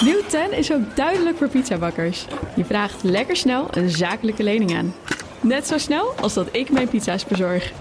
[0.00, 2.26] Nieuw 10 is ook duidelijk voor pizzabakkers.
[2.56, 4.94] Je vraagt lekker snel een zakelijke lening aan.
[5.40, 7.72] Net zo snel als dat ik mijn pizza's bezorg.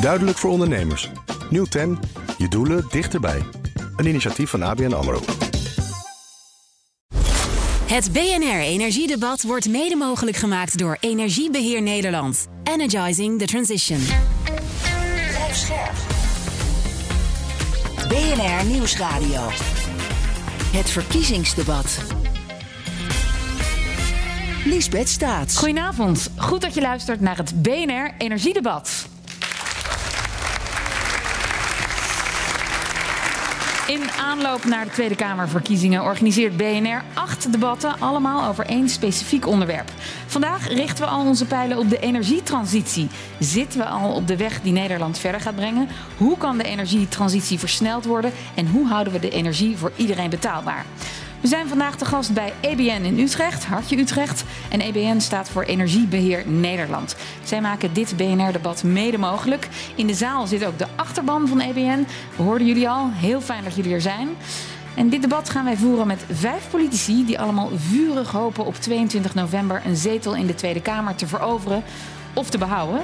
[0.00, 1.10] Duidelijk voor ondernemers.
[1.50, 1.98] Nieuw 10.
[2.38, 3.42] Je doelen dichterbij.
[3.96, 5.20] Een initiatief van ABN AMRO.
[7.86, 12.46] Het BNR Energiedebat wordt mede mogelijk gemaakt door Energiebeheer Nederland.
[12.64, 13.98] Energizing the transition.
[18.16, 19.40] BNR Nieuwsradio.
[20.72, 21.98] Het verkiezingsdebat.
[24.64, 25.56] Liesbeth Staats.
[25.58, 26.30] Goedenavond.
[26.36, 29.08] Goed dat je luistert naar het BNR Energiedebat.
[33.86, 39.90] In aanloop naar de Tweede Kamerverkiezingen organiseert BNR acht debatten, allemaal over één specifiek onderwerp.
[40.26, 43.08] Vandaag richten we al onze pijlen op de energietransitie.
[43.38, 45.88] Zitten we al op de weg die Nederland verder gaat brengen?
[46.16, 48.32] Hoe kan de energietransitie versneld worden?
[48.54, 50.84] En hoe houden we de energie voor iedereen betaalbaar?
[51.46, 54.44] We zijn vandaag te gast bij EBN in Utrecht, Hartje Utrecht.
[54.68, 57.16] En EBN staat voor Energiebeheer Nederland.
[57.44, 59.68] Zij maken dit BNR-debat mede mogelijk.
[59.94, 62.06] In de zaal zit ook de achterban van EBN.
[62.36, 63.10] We hoorden jullie al.
[63.12, 64.28] Heel fijn dat jullie er zijn.
[64.94, 69.34] En dit debat gaan wij voeren met vijf politici die allemaal vurig hopen op 22
[69.34, 71.82] november een zetel in de Tweede Kamer te veroveren
[72.34, 73.02] of te behouden.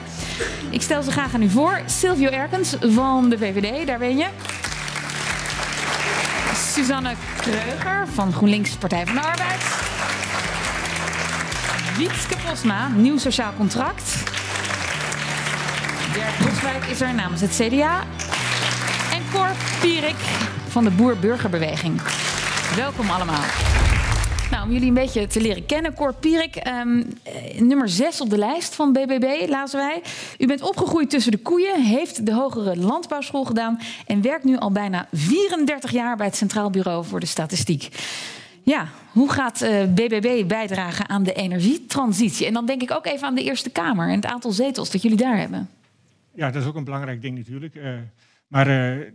[0.70, 1.80] Ik stel ze graag aan u voor.
[1.86, 4.26] Silvio Erkens van de VVD, daar ben je.
[6.56, 9.62] Suzanne Kreuger van GroenLinks Partij van de Arbeid.
[11.96, 14.14] Wietske Posma, Nieuw Sociaal Contract.
[16.12, 18.00] Dirk Boswijk is er namens het CDA.
[19.12, 20.20] En Cor Pierik
[20.68, 22.00] van de Boer-Burgerbeweging.
[22.76, 23.44] Welkom allemaal.
[24.52, 27.02] Nou, om jullie een beetje te leren kennen, Cor Pierik, ehm,
[27.58, 30.02] nummer 6 op de lijst van BBB, lazen wij.
[30.38, 34.72] U bent opgegroeid tussen de koeien, heeft de hogere landbouwschool gedaan en werkt nu al
[34.72, 37.88] bijna 34 jaar bij het Centraal Bureau voor de Statistiek.
[38.62, 42.46] Ja, hoe gaat uh, BBB bijdragen aan de energietransitie?
[42.46, 45.02] En dan denk ik ook even aan de Eerste Kamer en het aantal zetels dat
[45.02, 45.68] jullie daar hebben.
[46.34, 47.74] Ja, dat is ook een belangrijk ding natuurlijk.
[47.74, 47.94] Uh,
[48.46, 48.64] maar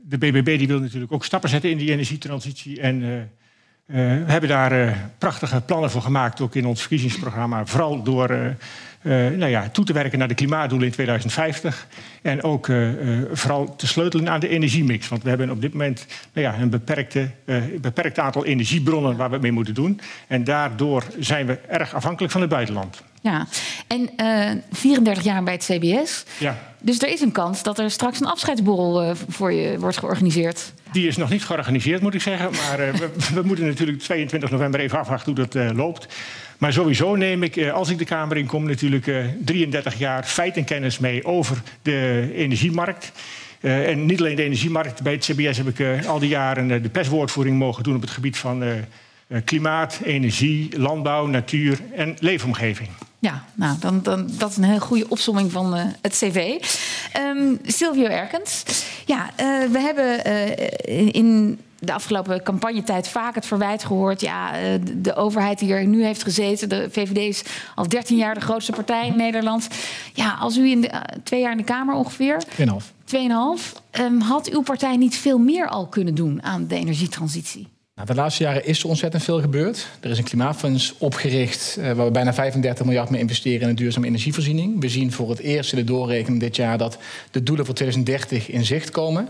[0.04, 2.81] de BBB die wil natuurlijk ook stappen zetten in die energietransitie.
[2.81, 3.30] En
[3.88, 7.66] we hebben daar uh, prachtige plannen voor gemaakt, ook in ons verkiezingsprogramma.
[7.66, 8.50] Vooral door uh,
[9.12, 11.88] nou ja, toe te werken naar de klimaatdoelen in 2050.
[12.22, 12.72] En ook
[13.31, 15.08] vooral te sleutelen aan de energiemix.
[15.08, 17.30] Want we hebben op dit moment nou ja, een beperkte,
[17.81, 20.00] beperkt aantal energiebronnen waar we mee moeten doen.
[20.28, 23.04] En daardoor zijn we erg afhankelijk van het buitenland.
[23.22, 23.48] Ja,
[23.88, 24.09] en
[24.72, 26.25] 34 jaar bij het CBS.
[26.40, 26.58] Ja.
[26.88, 30.74] Dus er is een kans dat er straks een afscheidsborrel voor je wordt georganiseerd.
[30.92, 32.52] Die is nog niet georganiseerd, moet ik zeggen.
[32.52, 32.94] Maar uh,
[33.34, 36.08] we, moeten natuurlijk 22 november even afwachten hoe dat uh, loopt.
[36.58, 39.12] Maar sowieso neem ik, als ik de Kamer in kom, natuurlijk
[39.46, 43.12] 33 jaar feit en kennis mee over de energiemarkt.
[43.59, 45.02] en niet alleen de energiemarkt.
[45.02, 48.38] Bij het CBS heb ik al die jaren de perswoordvoering mogen doen op het gebied
[48.38, 48.64] van
[49.46, 52.90] klimaat, energie, landbouw, natuur en leefomgeving.
[53.20, 56.56] Ja, nou, dan, dan, dat is een heel goede opsomming van uh, het cv.
[57.20, 58.64] Um, Silvio Erkens.
[59.06, 64.22] Ja, uh, we hebben uh, in de afgelopen campagnetijd vaak het verwijt gehoord.
[64.22, 67.44] Ja, de, de overheid die er nu heeft gezeten, de VVD is
[67.76, 69.68] al 13 jaar de grootste partij in Nederland.
[70.14, 70.92] Ja, als u in de,
[71.24, 72.44] twee jaar in de Kamer ongeveer.
[72.46, 72.66] 2,5.
[72.66, 73.18] 2,5.
[74.00, 77.68] Um, had uw partij niet veel meer al kunnen doen aan de energietransitie?
[77.97, 79.88] Nou, de laatste jaren is er ontzettend veel gebeurd.
[80.00, 83.75] Er is een klimaatfonds opgericht uh, waar we bijna 35 miljard mee investeren in een
[83.75, 84.81] duurzame energievoorziening.
[84.81, 86.97] We zien voor het eerst in de doorrekening dit jaar dat
[87.31, 89.30] de doelen voor 2030 in zicht komen.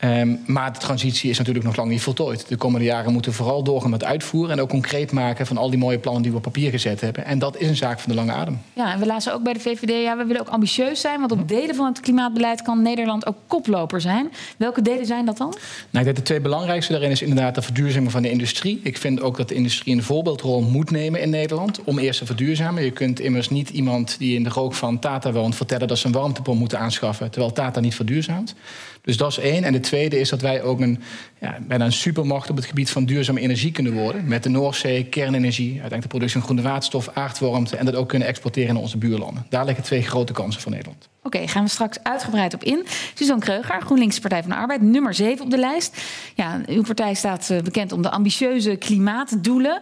[0.00, 2.48] Um, maar de transitie is natuurlijk nog lang niet voltooid.
[2.48, 5.70] De komende jaren moeten we vooral doorgaan met uitvoeren en ook concreet maken van al
[5.70, 7.24] die mooie plannen die we op papier gezet hebben.
[7.24, 8.60] En dat is een zaak van de lange adem.
[8.72, 11.32] Ja, en we lazen ook bij de VVD, ja, we willen ook ambitieus zijn, want
[11.32, 14.32] op delen van het klimaatbeleid kan Nederland ook koploper zijn.
[14.56, 15.48] Welke delen zijn dat dan?
[15.48, 15.58] Nou,
[15.90, 17.62] ik denk de twee belangrijkste daarin is inderdaad de
[18.10, 18.80] van de industrie.
[18.82, 22.26] Ik vind ook dat de industrie een voorbeeldrol moet nemen in Nederland om eerst te
[22.26, 22.84] verduurzamen.
[22.84, 26.06] Je kunt immers niet iemand die in de rook van Tata woont vertellen dat ze
[26.06, 28.54] een warmtepomp moeten aanschaffen, terwijl Tata niet verduurzaamt.
[29.02, 29.64] Dus dat is één.
[29.64, 31.00] En de tweede is dat wij ook een,
[31.40, 34.28] ja, bijna een supermacht op het gebied van duurzame energie kunnen worden.
[34.28, 37.76] Met de Noordzee, kernenergie, uiteindelijk de productie van groene waterstof, aardwarmte.
[37.76, 39.46] En dat ook kunnen exporteren naar onze buurlanden.
[39.48, 41.08] Daar liggen twee grote kansen voor Nederland.
[41.26, 42.86] Oké, gaan we straks uitgebreid op in.
[43.14, 46.02] Suzanne Kreuger, GroenLinks Partij van de Arbeid, nummer 7 op de lijst.
[46.34, 49.80] Ja, uw partij staat bekend om de ambitieuze klimaatdoelen.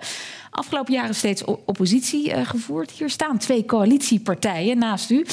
[0.54, 2.90] Afgelopen jaren steeds oppositie uh, gevoerd.
[2.90, 5.26] Hier staan twee coalitiepartijen naast u.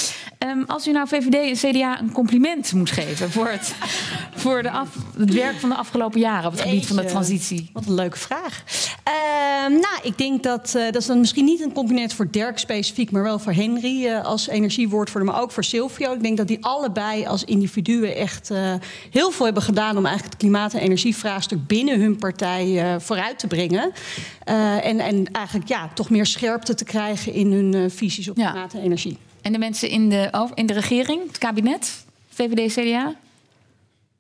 [0.46, 3.76] Um, als u nou VVD en CDA een compliment moet geven voor het,
[4.44, 7.70] voor de af, het werk van de afgelopen jaren op het gebied van de transitie.
[7.74, 8.64] Wat een leuke vraag.
[9.04, 12.58] Ehm, nou, ik denk dat uh, dat is dan misschien niet een compliment voor Dirk
[12.58, 16.14] specifiek, maar wel voor Henry uh, als energiewoordvoerder, maar ook voor Silvio.
[16.14, 18.52] Ik denk dat die allebei als individuen echt
[19.12, 23.48] heel veel hebben gedaan om eigenlijk het klimaat- en energievraagstuk binnen hun partij vooruit te
[23.48, 23.92] brengen.
[24.84, 28.82] en, en eigenlijk ja, toch meer scherpte te krijgen in hun visies op klimaat en
[28.82, 29.18] energie.
[29.42, 33.16] En de mensen in de, in de regering, het kabinet, VVD, CDA?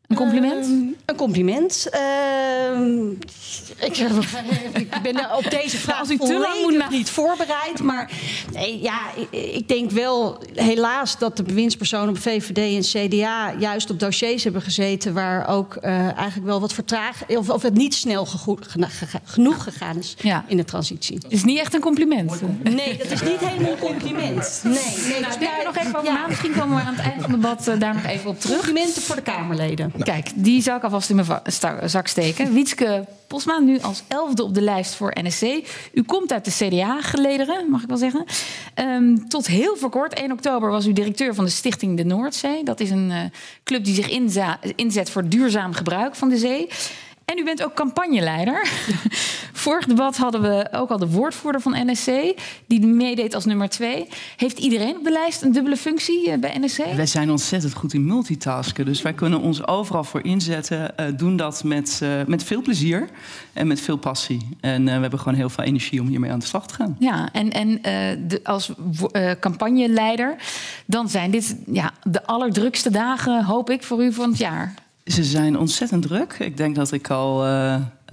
[0.09, 0.65] Een compliment?
[0.65, 0.71] Uh,
[1.05, 1.89] een compliment.
[1.93, 3.09] Uh,
[3.79, 3.97] ik,
[4.73, 7.83] ik, ben op deze vraag Als u te lang moet niet voorbereid.
[7.83, 8.11] Maar
[8.53, 13.53] nee, ja, ik, ik, denk wel helaas dat de bewindspersonen op VVD en CDA...
[13.59, 17.37] juist op dossiers hebben gezeten waar ook uh, eigenlijk wel wat vertraging...
[17.37, 18.27] Of, of, het niet snel
[19.23, 20.45] genoeg gegaan is ja.
[20.47, 21.15] in de transitie.
[21.15, 22.41] Het is niet echt een compliment.
[22.63, 24.61] Nee, dat is niet helemaal een compliment.
[24.63, 24.73] Nee,
[25.11, 26.13] nee, nou, denk er nog even over ja.
[26.13, 26.27] na.
[26.27, 28.55] Misschien komen we aan het eind van het debat uh, daar nog even op terug.
[28.55, 29.93] Complimenten voor de Kamerleden.
[30.03, 31.41] Kijk, die zal ik alvast in mijn
[31.85, 32.53] zak steken.
[32.53, 35.43] Wietske Posma, nu als elfde op de lijst voor NSC.
[35.93, 38.25] U komt uit de CDA-gelederen, mag ik wel zeggen.
[38.75, 42.63] Um, tot heel voor kort, 1 oktober, was u directeur van de Stichting de Noordzee.
[42.63, 43.19] Dat is een uh,
[43.63, 44.09] club die zich
[44.75, 46.69] inzet voor duurzaam gebruik van de zee.
[47.29, 48.69] En u bent ook campagneleider.
[49.53, 52.11] Vorig debat hadden we ook al de woordvoerder van NSC,
[52.67, 54.07] die meedeed als nummer twee.
[54.37, 56.77] Heeft iedereen op de lijst een dubbele functie eh, bij NSC?
[56.95, 58.85] Wij zijn ontzettend goed in multitasken.
[58.85, 60.93] Dus wij kunnen ons overal voor inzetten.
[60.99, 63.09] Uh, doen dat met, uh, met veel plezier
[63.53, 64.57] en met veel passie.
[64.61, 66.95] En we hebben gewoon heel veel energie om hiermee aan de slag te gaan.
[66.99, 67.81] Ja, en, en
[68.27, 68.71] de, als
[69.39, 70.35] campagneleider,
[70.85, 74.73] dan zijn dit ja, de allerdrukste dagen, hoop ik, voor u van het jaar.
[75.09, 76.33] Ze zijn ontzettend druk.
[76.39, 77.45] Ik denk dat ik al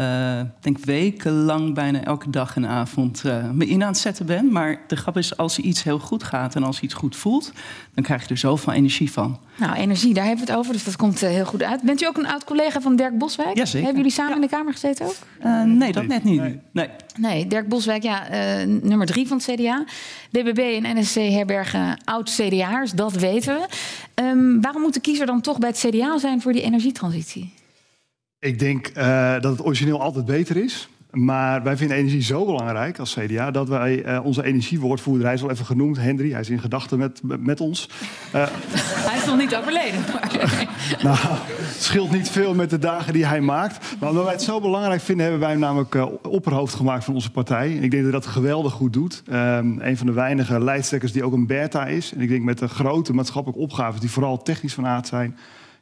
[0.00, 4.52] uh, denk wekenlang bijna elke dag en avond uh, me in aan het zetten ben.
[4.52, 7.52] Maar de grap is, als iets heel goed gaat en als iets goed voelt,
[7.94, 9.38] dan krijg je er zoveel energie van.
[9.56, 11.82] Nou, energie, daar hebben we het over, dus dat komt heel goed uit.
[11.82, 13.56] Bent u ook een oud collega van Dirk Boswijk?
[13.56, 13.78] Jazeker.
[13.78, 15.16] Hebben jullie samen in de Kamer gezeten ook?
[15.66, 16.40] nee, dat net niet.
[16.40, 16.88] Nee, nee.
[17.18, 18.22] nee Dirk Boswijk, ja,
[18.64, 19.84] nummer drie van het CDA.
[20.30, 23.66] BBB en NSC herbergen oud-CDA'ers, dat weten we.
[24.22, 27.52] Um, waarom moet de kiezer dan toch bij het CDA zijn voor die energietransitie?
[28.46, 30.88] Ik denk uh, dat het origineel altijd beter is.
[31.10, 35.42] Maar wij vinden energie zo belangrijk als CDA dat wij uh, onze energiewoordvoerder, hij is
[35.42, 37.88] al even genoemd, Hendry, hij is in gedachten met, met ons.
[38.34, 38.46] Uh,
[39.08, 40.00] hij is nog niet overleden.
[40.10, 40.38] Maar...
[41.02, 43.96] nou, het scheelt niet veel met de dagen die hij maakt.
[43.98, 47.14] Maar omdat wij het zo belangrijk vinden, hebben wij hem namelijk uh, opperhoofd gemaakt van
[47.14, 47.76] onze partij.
[47.76, 49.22] En ik denk dat hij dat geweldig goed doet.
[49.32, 52.12] Um, een van de weinige leidstekkers die ook een beta is.
[52.14, 55.36] En ik denk met de grote maatschappelijke opgaven die vooral technisch van aard zijn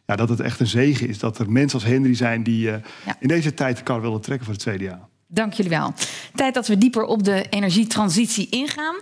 [0.06, 2.74] ja, dat het echt een zegen is dat er mensen als Henry zijn die uh,
[3.06, 3.16] ja.
[3.20, 5.08] in deze tijd de kar willen trekken voor het CDA.
[5.26, 5.94] Dank jullie wel.
[6.34, 8.94] Tijd dat we dieper op de energietransitie ingaan.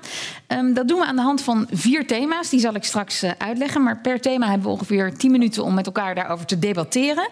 [0.49, 2.49] Um, dat doen we aan de hand van vier thema's.
[2.49, 3.82] Die zal ik straks uh, uitleggen.
[3.82, 7.28] Maar per thema hebben we ongeveer 10 minuten om met elkaar daarover te debatteren.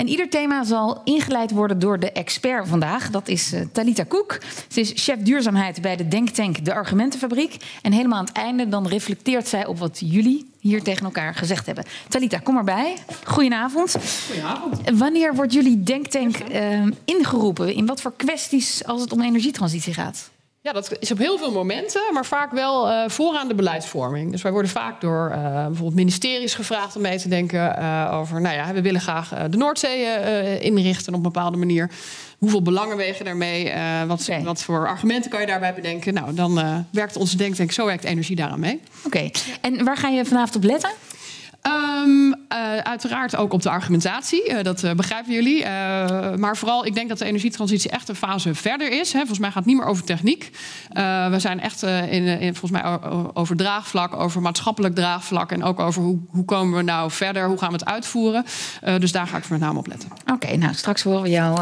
[0.00, 3.10] En ieder thema zal ingeleid worden door de expert vandaag.
[3.10, 4.38] Dat is uh, Talita Koek.
[4.68, 7.56] Ze is chef duurzaamheid bij de denktank De Argumentenfabriek.
[7.82, 11.66] En helemaal aan het einde dan reflecteert zij op wat jullie hier tegen elkaar gezegd
[11.66, 11.84] hebben.
[12.08, 12.96] Talita, kom erbij.
[13.24, 13.96] Goedenavond.
[14.26, 14.98] Goedenavond.
[14.98, 17.74] Wanneer wordt jullie denktank uh, ingeroepen?
[17.74, 20.30] In wat voor kwesties als het om energietransitie gaat?
[20.62, 24.30] Ja, dat is op heel veel momenten, maar vaak wel uh, vooraan de beleidsvorming.
[24.30, 28.40] Dus wij worden vaak door uh, bijvoorbeeld ministeries gevraagd om mee te denken uh, over,
[28.40, 31.90] nou ja, we willen graag de Noordzee inrichten op een bepaalde manier.
[32.38, 33.72] Hoeveel belangen wegen daarmee?
[34.06, 34.42] wat, okay.
[34.42, 36.14] wat, voor argumenten kan je daarbij bedenken?
[36.14, 38.80] Nou, dan werkt onze denktank, zo werkt energie daaraan mee.
[39.04, 39.32] Oké, okay.
[39.60, 40.90] en waar ga je vanavond op letten?
[41.62, 45.64] Um, uh, uiteraard ook op de argumentatie, uh, dat uh, begrijpen jullie.
[46.36, 49.12] maar vooral, ik denk dat de energietransitie echt een fase verder is.
[49.12, 49.18] Hè.
[49.18, 50.50] Volgens mij gaat het niet meer over techniek.
[51.30, 52.98] we zijn echt in, in, volgens mij
[53.34, 55.52] over draagvlak, over maatschappelijk draagvlak...
[55.52, 58.44] en ook over hoe, hoe komen we nou verder, hoe gaan we het uitvoeren.
[58.98, 60.08] dus daar ga ik met name op letten.
[60.22, 61.56] Oké, okay, nou straks horen we jouw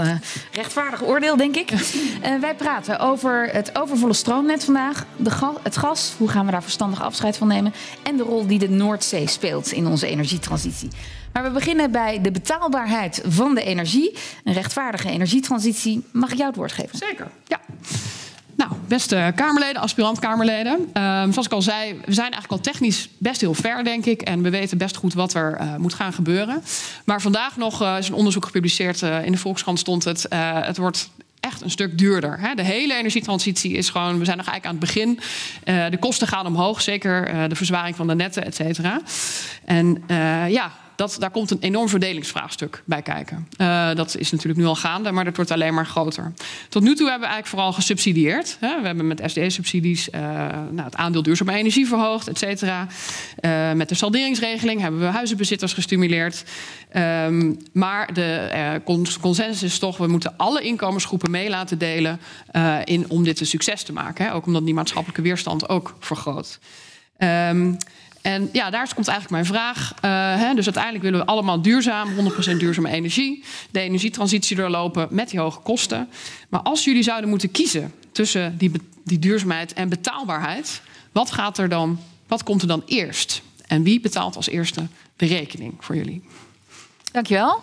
[0.52, 1.70] rechtvaardig oordeel, denk ik.
[2.40, 6.14] wij praten over het overvolle stroomnet vandaag, de ga het gas...
[6.18, 7.72] hoe gaan we daar verstandig afscheid van nemen...
[8.02, 10.88] en de rol die de Noordzee speelt in onze energietransitie.
[11.32, 14.16] Maar we beginnen bij de betaalbaarheid van de energie.
[14.44, 16.04] Een rechtvaardige energietransitie.
[16.12, 16.98] Mag ik jou het woord geven?
[16.98, 17.60] Zeker, ja.
[18.56, 20.72] Nou, beste Kamerleden, aspirant-Kamerleden.
[20.72, 24.22] Um, zoals ik al zei, we zijn eigenlijk al technisch best heel ver, denk ik.
[24.22, 26.62] En we weten best goed wat er uh, moet gaan gebeuren.
[27.04, 29.02] Maar vandaag nog uh, is een onderzoek gepubliceerd.
[29.02, 30.26] Uh, in de Volkskrant stond het.
[30.30, 32.40] het wordt echt een stuk duurder.
[32.40, 32.54] Hè?
[32.54, 35.20] De hele energietransitie is gewoon, we zijn nog eigenlijk aan het begin.
[35.64, 39.00] Uh, de kosten gaan omhoog, zeker uh, de verzwaring van de netten, et cetera.
[39.64, 43.48] En uh, ja, dat, daar komt een enorm verdelingsvraagstuk bij kijken.
[43.60, 46.32] Uh, dat is natuurlijk nu al gaande, maar dat wordt alleen maar groter.
[46.68, 48.56] Tot nu toe hebben we eigenlijk vooral gesubsidieerd.
[48.60, 48.80] Hè.
[48.80, 50.20] We hebben met SD-subsidies uh,
[50.70, 52.86] nou, het aandeel duurzame energie verhoogd, et cetera.
[53.40, 56.44] Uh, met de salderingsregeling hebben we huizenbezitters gestimuleerd.
[56.96, 58.80] Um, maar de
[59.20, 62.20] consensus is toch, we moeten alle inkomensgroepen mee laten delen
[62.84, 64.24] in, om dit een succes te maken.
[64.24, 64.34] Hè.
[64.34, 66.58] Ook omdat die maatschappelijke weerstand ook vergroot.
[67.18, 67.76] Um,
[68.22, 69.92] en ja, daar komt eigenlijk mijn vraag.
[69.94, 70.00] Uh,
[70.42, 72.08] hè, dus uiteindelijk willen we allemaal duurzaam,
[72.54, 73.44] 100% duurzame energie.
[73.70, 76.08] De energietransitie doorlopen met die hoge kosten.
[76.48, 78.72] Maar als jullie zouden moeten kiezen tussen die,
[79.04, 80.80] die duurzaamheid en betaalbaarheid,
[81.12, 83.42] wat gaat er dan, wat komt er dan eerst?
[83.66, 86.22] En wie betaalt als eerste de rekening voor jullie?
[87.12, 87.62] Dankjewel.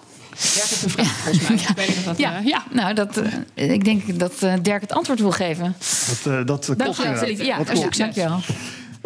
[0.53, 1.87] Dirk heeft een vraag, volgens mij.
[1.87, 2.63] Ja, dat, ja, uh, ja.
[2.71, 5.75] nou, dat, uh, ik denk dat uh, Dirk het antwoord wil geven.
[6.23, 7.97] Dat, dat dankjewel, ja, dat succes.
[7.97, 8.39] Dankjewel.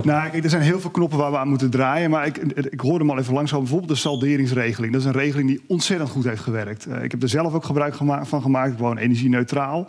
[0.04, 2.10] Nou, kijk, er zijn heel veel knoppen waar we aan moeten draaien.
[2.10, 2.38] Maar ik,
[2.70, 3.60] ik hoorde hem al even langzaam.
[3.60, 4.94] Bijvoorbeeld de salderingsregeling.
[4.94, 6.88] Dat is een regeling die ontzettend goed heeft gewerkt.
[6.88, 8.76] Uh, ik heb er zelf ook gebruik van gemaakt.
[8.76, 9.88] Gewoon energie-neutraal.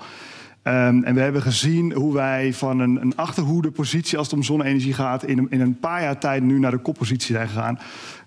[0.62, 4.42] Um, en we hebben gezien hoe wij van een, een achterhoede positie als het om
[4.42, 7.78] zonne-energie gaat, in in een paar jaar tijd nu naar de koppositie zijn gegaan.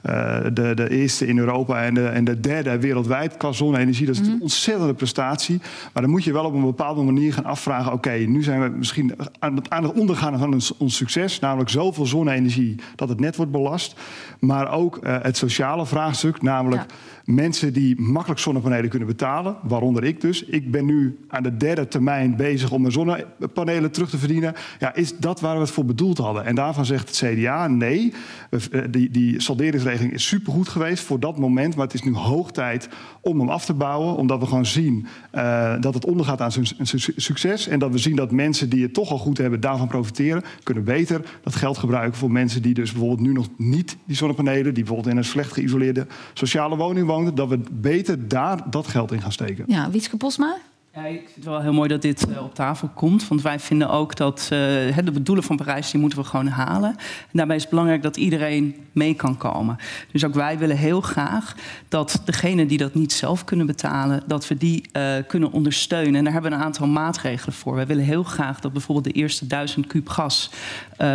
[0.10, 4.06] Uh, de, de, eerste in Europa en de, en de derde wereldwijd qua zonne-energie.
[4.06, 4.36] Dat is mm -hmm.
[4.36, 5.62] een ontzettende prestatie.
[5.94, 8.62] Maar dan moet je wel op een bepaalde manier gaan afvragen: oké, okay, nu zijn
[8.62, 13.10] we misschien aan het, aan het ondergaan van ons, ons succes, namelijk zoveel zonne-energie dat
[13.10, 14.00] het net wordt belast.
[14.40, 16.82] Maar ook uh, het sociale vraagstuk, namelijk.
[16.82, 20.44] Ja mensen die makkelijk zonnepanelen kunnen betalen, waaronder ik dus.
[20.44, 24.53] Ik ben nu aan de derde termijn bezig om mijn zonnepanelen terug te verdienen.
[24.80, 26.46] Ja, is dat waar we het voor bedoeld hadden?
[26.46, 28.13] En daarvan zegt het CDA nee.
[28.89, 32.89] Die, die salderingsregeling is supergoed geweest voor dat moment, maar het is nu hoog tijd
[33.22, 36.68] om hem af te bouwen, omdat we gewoon zien uh, dat het ondergaat aan zijn
[37.15, 40.44] succes en dat we zien dat mensen die het toch al goed hebben daarvan profiteren,
[40.63, 44.74] kunnen beter dat geld gebruiken voor mensen die dus bijvoorbeeld nu nog niet die zonnepanelen,
[44.74, 49.22] die bijvoorbeeld in een slecht geïsoleerde sociale woning dat we beter daar dat geld in
[49.22, 49.63] gaan steken.
[49.67, 50.58] Ja, Wietske Posma?
[50.96, 53.28] Ja, ik vind het wel heel mooi dat dit uh, op tafel komt.
[53.28, 54.50] Want wij vinden ook dat uh,
[55.04, 56.90] de doelen van Parijs die moeten we gewoon halen.
[56.90, 56.98] En
[57.32, 59.78] daarbij is het belangrijk dat iedereen mee kan komen.
[60.12, 61.56] Dus ook wij willen heel graag
[61.88, 66.16] dat degenen die dat niet zelf kunnen betalen, dat we die uh, kunnen ondersteunen.
[66.16, 67.76] En daar hebben we een aantal maatregelen voor.
[67.76, 70.50] Wij willen heel graag dat bijvoorbeeld de eerste duizend kuub gas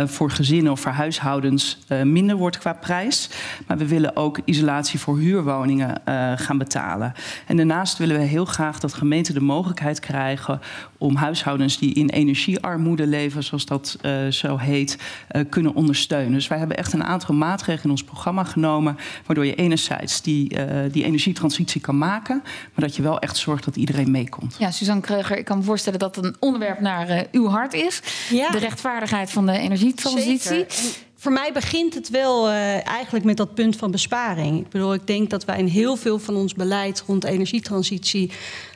[0.05, 3.29] voor gezinnen of voor huishoudens minder wordt qua prijs.
[3.67, 6.01] Maar we willen ook isolatie voor huurwoningen
[6.35, 7.13] gaan betalen.
[7.47, 10.61] En daarnaast willen we heel graag dat gemeenten de mogelijkheid mogelijkheid krijgen
[10.97, 14.97] om huishoudens die in energiearmoede leven, zoals dat uh, zo heet,
[15.31, 16.33] uh, kunnen ondersteunen.
[16.33, 20.59] Dus wij hebben echt een aantal maatregelen in ons programma genomen, waardoor je enerzijds die,
[20.59, 24.55] uh, die energietransitie kan maken, maar dat je wel echt zorgt dat iedereen meekomt.
[24.59, 28.01] Ja, Suzanne Kreuger, ik kan me voorstellen dat een onderwerp naar uw hart is.
[28.29, 28.49] Ja.
[28.49, 30.39] De rechtvaardigheid van de energietransitie.
[30.39, 34.59] Zeker voor mij begint het wel uh, eigenlijk met dat punt van besparing.
[34.59, 38.31] Ik bedoel, ik denk dat wij in heel veel van ons beleid rond energietransitie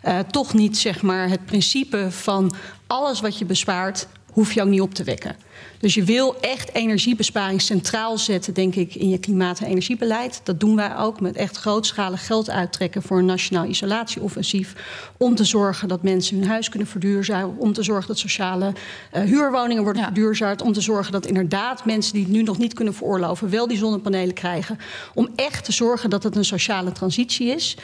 [0.06, 2.54] uh, toch niet zeg maar, het principe van
[2.88, 5.36] alles wat je bespaart, hoef je ook niet op te wekken.
[5.80, 10.42] Dus je wil echt energiebesparing centraal zetten, denk ik, in je klimaat- en energiebeleid.
[10.44, 14.74] Dat doen wij ook met echt grootschalig geld uittrekken voor een nationaal isolatieoffensief.
[15.18, 17.58] Om te zorgen dat mensen hun huis kunnen verduurzamen.
[17.58, 18.74] Om te zorgen dat sociale
[19.14, 20.08] uh, huurwoningen worden ja.
[20.08, 20.62] verduurzaamd.
[20.62, 23.78] Om te zorgen dat inderdaad mensen die het nu nog niet kunnen veroorloven, wel die
[23.78, 24.80] zonnepanelen krijgen.
[25.14, 27.78] Om echt te zorgen dat het een sociale transitie is.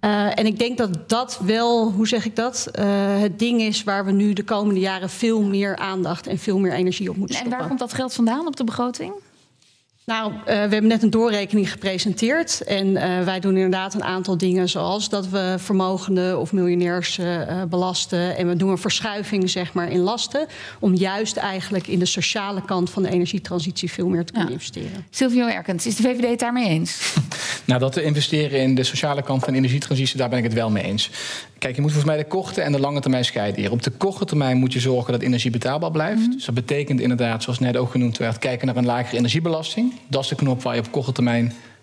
[0.00, 2.84] Uh, en ik denk dat dat wel, hoe zeg ik dat, uh,
[3.20, 6.72] het ding is waar we nu de komende jaren veel meer aandacht en veel meer
[6.72, 7.52] energie op moeten stoppen.
[7.52, 9.12] En waar komt dat geld vandaan op de begroting?
[10.10, 12.60] Nou, uh, we hebben net een doorrekening gepresenteerd.
[12.60, 17.62] En uh, wij doen inderdaad een aantal dingen, zoals dat we vermogenden of miljonairs uh,
[17.68, 18.36] belasten.
[18.36, 20.46] En we doen een verschuiving zeg maar, in lasten.
[20.78, 24.54] Om juist eigenlijk in de sociale kant van de energietransitie veel meer te kunnen ja.
[24.54, 25.06] investeren.
[25.10, 27.14] Silvio Erkens, is de VVD het daarmee eens?
[27.64, 30.54] nou, dat we investeren in de sociale kant van de energietransitie, daar ben ik het
[30.54, 31.10] wel mee eens.
[31.58, 33.70] Kijk, je moet volgens mij de korte en de lange termijn scheiden hier.
[33.70, 36.18] Op de korte termijn moet je zorgen dat energie betaalbaar blijft.
[36.18, 36.32] Mm -hmm.
[36.32, 39.92] Dus dat betekent inderdaad, zoals net ook genoemd werd, kijken naar een lagere energiebelasting.
[40.06, 41.22] Dat is de knop waar je op korte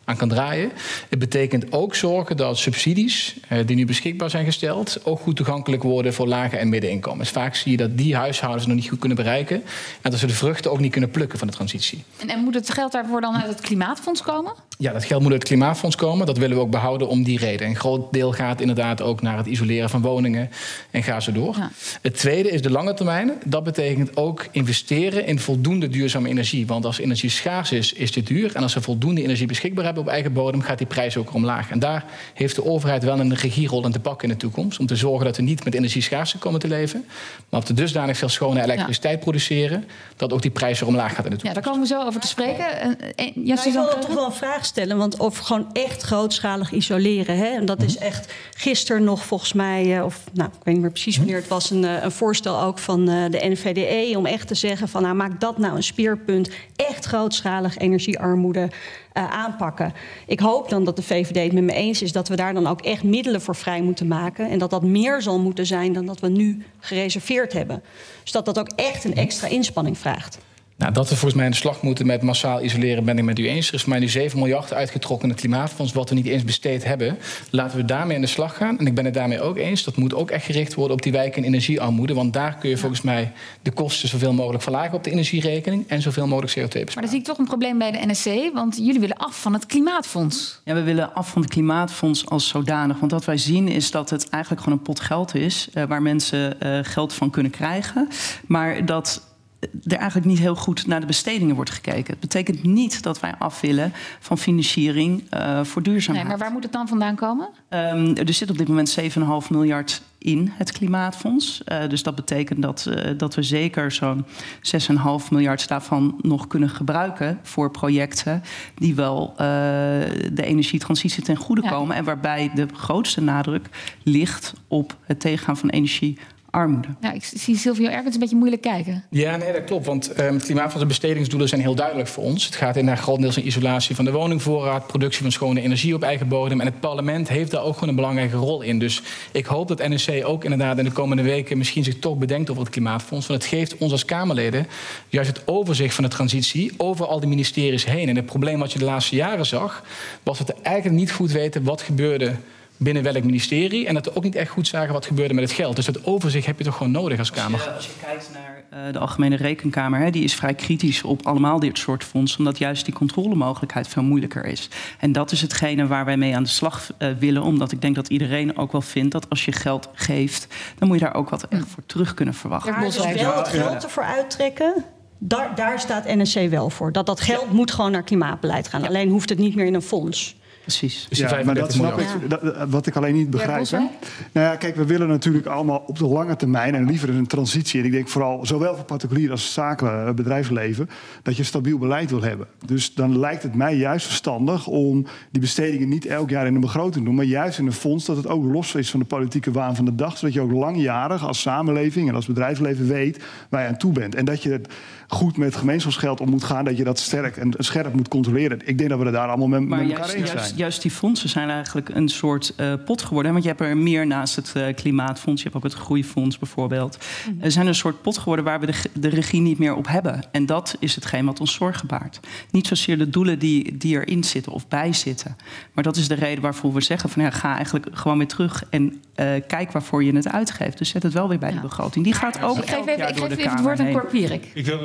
[0.07, 0.71] aan kan draaien.
[1.09, 4.99] Het betekent ook zorgen dat subsidies uh, die nu beschikbaar zijn gesteld...
[5.03, 7.29] ook goed toegankelijk worden voor lage en middeninkomens.
[7.29, 9.63] Vaak zie je dat die huishoudens nog niet goed kunnen bereiken...
[10.01, 12.03] en dat ze de vruchten ook niet kunnen plukken van de transitie.
[12.17, 14.53] En, en moet het geld daarvoor dan uit het Klimaatfonds komen?
[14.77, 16.25] Ja, dat geld moet uit het Klimaatfonds komen.
[16.25, 17.67] Dat willen we ook behouden om die reden.
[17.67, 20.49] Een groot deel gaat inderdaad ook naar het isoleren van woningen
[20.91, 21.55] en ga zo door.
[21.57, 21.71] Ja.
[22.01, 23.31] Het tweede is de lange termijn.
[23.45, 26.67] Dat betekent ook investeren in voldoende duurzame energie.
[26.67, 28.55] Want als energie schaars is, is dit duur.
[28.55, 31.33] En als we voldoende energie beschikbaar hebben hebben op eigen bodem, gaat die prijs ook
[31.33, 31.69] omlaag.
[31.69, 34.79] En daar heeft de overheid wel een regierol in te pakken in de toekomst.
[34.79, 37.05] Om te zorgen dat we niet met energieschaarste komen te leven.
[37.49, 39.85] Maar op de dusdanig veel schone elektriciteit produceren.
[40.15, 41.55] dat ook die prijs weer omlaag gaat in de toekomst.
[41.55, 42.65] Ja, daar komen we zo over te spreken.
[42.65, 44.97] Uh, ja, ik wil toch wel een vraag stellen.
[44.97, 47.37] Want of gewoon echt grootschalig isoleren.
[47.37, 47.47] Hè?
[47.47, 50.01] En dat is echt gisteren nog volgens mij.
[50.01, 51.71] of nou, ik weet niet meer precies wanneer het was.
[51.71, 54.17] Een, een voorstel ook van de NVDE.
[54.17, 56.49] om echt te zeggen: van nou maak dat nou een speerpunt.
[56.75, 58.69] Echt grootschalig energiearmoede
[59.17, 59.93] uh, aanpakken.
[60.25, 62.67] Ik hoop dan dat de VVD het met me eens is dat we daar dan
[62.67, 64.49] ook echt middelen voor vrij moeten maken.
[64.49, 67.83] En dat dat meer zal moeten zijn dan dat we nu gereserveerd hebben.
[68.21, 70.37] Dus dat dat ook echt een extra inspanning vraagt.
[70.77, 73.39] Nou, dat we volgens mij aan de slag moeten met massaal isoleren, ben ik met
[73.39, 73.67] u eens.
[73.67, 76.83] Er is mij nu 7 miljard uitgetrokken in het klimaatfonds, wat we niet eens besteed
[76.83, 77.17] hebben.
[77.49, 78.79] Laten we daarmee aan de slag gaan.
[78.79, 79.83] En ik ben het daarmee ook eens.
[79.83, 82.13] Dat moet ook echt gericht worden op die wijken in energiearmoede.
[82.13, 83.31] Want daar kun je volgens mij
[83.61, 86.93] de kosten zoveel mogelijk verlagen op de energierekening en zoveel mogelijk CO2 besparen.
[86.93, 89.53] Maar dan zie ik toch een probleem bij de NSC, want jullie willen af van
[89.53, 90.61] het klimaatfonds.
[90.63, 92.99] Ja, we willen af van het klimaatfonds als zodanig.
[92.99, 96.01] Want wat wij zien is dat het eigenlijk gewoon een pot geld is uh, waar
[96.01, 98.07] mensen uh, geld van kunnen krijgen.
[98.47, 99.21] Maar dat
[99.59, 102.11] er eigenlijk niet heel goed naar de bestedingen wordt gekeken.
[102.11, 106.27] Het betekent niet dat wij af willen van financiering uh, voor duurzaamheid.
[106.27, 107.49] Nee, maar waar moet het dan vandaan komen?
[107.69, 109.05] Um, er zit op dit moment 7,5
[109.49, 111.61] miljard in het klimaatfonds.
[111.65, 116.69] Uh, dus dat betekent dat, uh, dat we zeker zo'n 6,5 miljard daarvan nog kunnen
[116.69, 118.43] gebruiken voor projecten
[118.75, 121.69] die wel de energietransitie ten goede ja.
[121.69, 121.95] komen.
[121.95, 123.69] En waarbij de grootste nadruk
[124.03, 126.17] ligt op het tegengaan van energie
[126.57, 126.87] armoede.
[127.01, 129.03] Ja, ik zie Silvio ergens een beetje moeilijk kijken.
[129.09, 129.85] Ja, nee, dat klopt.
[129.85, 132.45] Want um, het klimaatfonds en bestedingsdoelen zijn heel duidelijk voor ons.
[132.45, 136.27] Het gaat inderdaad grotendeels om isolatie van de woningvoorraad, productie van schone energie op eigen
[136.27, 136.59] bodem.
[136.59, 138.79] En het parlement heeft daar ook gewoon een belangrijke rol in.
[138.79, 142.49] Dus ik hoop dat NEC ook inderdaad in de komende weken misschien zich toch bedenkt
[142.49, 143.27] over het klimaatfonds.
[143.27, 144.67] Want het geeft ons als Kamerleden
[145.09, 148.09] juist het overzicht van de transitie over al die ministeries heen.
[148.09, 149.83] En het probleem wat je de laatste jaren zag,
[150.23, 152.35] was dat we eigenlijk niet goed weten wat gebeurde
[152.77, 153.87] binnen welk ministerie.
[153.87, 155.75] En dat we ook niet echt goed zagen wat gebeurde met het geld.
[155.75, 157.53] Dus dat overzicht heb je toch gewoon nodig als Kamer.
[157.53, 161.03] Als je, als je kijkt naar uh, de Algemene Rekenkamer, hè, die is vrij kritisch
[161.03, 162.39] op allemaal dit soort fondsen.
[162.39, 164.69] Omdat juist die controlemogelijkheid veel moeilijker is.
[164.99, 167.43] En dat is hetgene waar wij mee aan de slag uh, willen.
[167.43, 170.99] Omdat ik denk dat iedereen ook wel vindt dat als je geld geeft, dan moet
[170.99, 172.73] je daar ook wat echt voor terug kunnen verwachten.
[172.73, 174.85] Ja, dus wel het geld ervoor uittrekken.
[175.17, 176.91] Daar, daar staat NSC wel voor.
[176.91, 178.87] Dat dat geld moet gewoon naar klimaatbeleid gaan.
[178.87, 180.36] Alleen hoeft het niet meer in een fonds.
[180.67, 181.05] Precies.
[181.09, 182.07] Dus ja, maar dat snap ik.
[182.27, 183.65] Dat, wat ik alleen niet begrijp.
[183.65, 183.89] Ja,
[184.31, 187.79] nou ja, kijk, we willen natuurlijk allemaal op de lange termijn en liever een transitie.
[187.79, 190.89] En ik denk vooral, zowel voor particulier als zakelijk bedrijfsleven,
[191.23, 192.47] dat je stabiel beleid wil hebben.
[192.65, 196.61] Dus dan lijkt het mij juist verstandig om die bestedingen niet elk jaar in een
[196.61, 199.05] begroting te doen, maar juist in een fonds dat het ook los is van de
[199.05, 200.17] politieke waan van de dag.
[200.17, 204.15] Zodat je ook langjarig als samenleving en als bedrijfsleven weet waar je aan toe bent.
[204.15, 204.61] En dat je
[205.07, 208.59] goed met gemeenschapsgeld om moet gaan, dat je dat sterk en scherp moet controleren.
[208.65, 210.55] Ik denk dat we er daar allemaal met, met elkaar juist, eens zijn.
[210.55, 213.31] Juist, die fondsen zijn eigenlijk een soort uh, pot geworden.
[213.31, 216.97] Want je hebt er meer naast het uh, klimaatfonds, je hebt ook het groeifonds bijvoorbeeld.
[217.29, 217.41] Mm.
[217.41, 220.23] Er zijn een soort pot geworden waar we de, de, regie niet meer op hebben.
[220.31, 222.19] En dat is hetgeen wat ons zorgen baart.
[222.51, 225.35] Niet zozeer de doelen die, die erin zitten of bij zitten.
[225.73, 228.63] Maar dat is de reden waarvoor we zeggen van ja, ga eigenlijk gewoon weer terug
[228.69, 230.77] en uh, kijk waarvoor je het uitgeeft.
[230.77, 231.55] Dus zet het wel weer bij ja.
[231.55, 232.05] de begroting.
[232.05, 234.51] Die gaat ook ik geef even, ik geef even het woord aan Cor Pierik.
[234.53, 234.81] Ik wil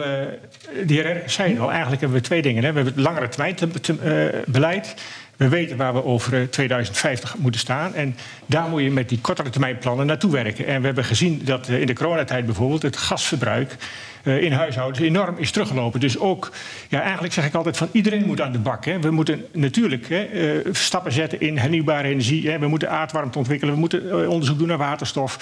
[0.87, 2.65] de heer zei al, eigenlijk hebben we twee dingen.
[2.65, 2.69] Hè.
[2.69, 3.95] We hebben het langere termijn te, te,
[4.35, 4.95] uh, beleid.
[5.37, 7.95] We weten waar we over 2050 moeten staan.
[7.95, 10.67] En daar moet je met die kortere termijn plannen naartoe werken.
[10.67, 13.77] En we hebben gezien dat in de coronatijd bijvoorbeeld het gasverbruik
[14.23, 16.01] in huishoudens enorm is teruggelopen.
[16.01, 16.53] Dus ook,
[16.89, 18.85] ja, eigenlijk zeg ik altijd van iedereen moet aan de bak.
[18.85, 19.01] Hè.
[19.01, 22.51] We moeten natuurlijk hè, stappen zetten in hernieuwbare energie.
[22.51, 22.59] Hè.
[22.59, 23.75] We moeten aardwarmte ontwikkelen.
[23.75, 25.39] We moeten onderzoek doen naar waterstof.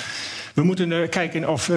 [0.55, 1.71] We moeten kijken of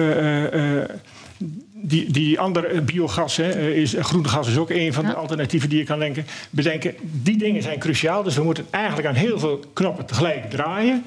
[1.86, 5.78] die, die andere biogas, hè, is, groene gas is ook een van de alternatieven die
[5.78, 6.94] je kan denken, bedenken.
[7.00, 8.22] Die dingen zijn cruciaal.
[8.22, 11.04] Dus we moeten eigenlijk aan heel veel knoppen tegelijk draaien.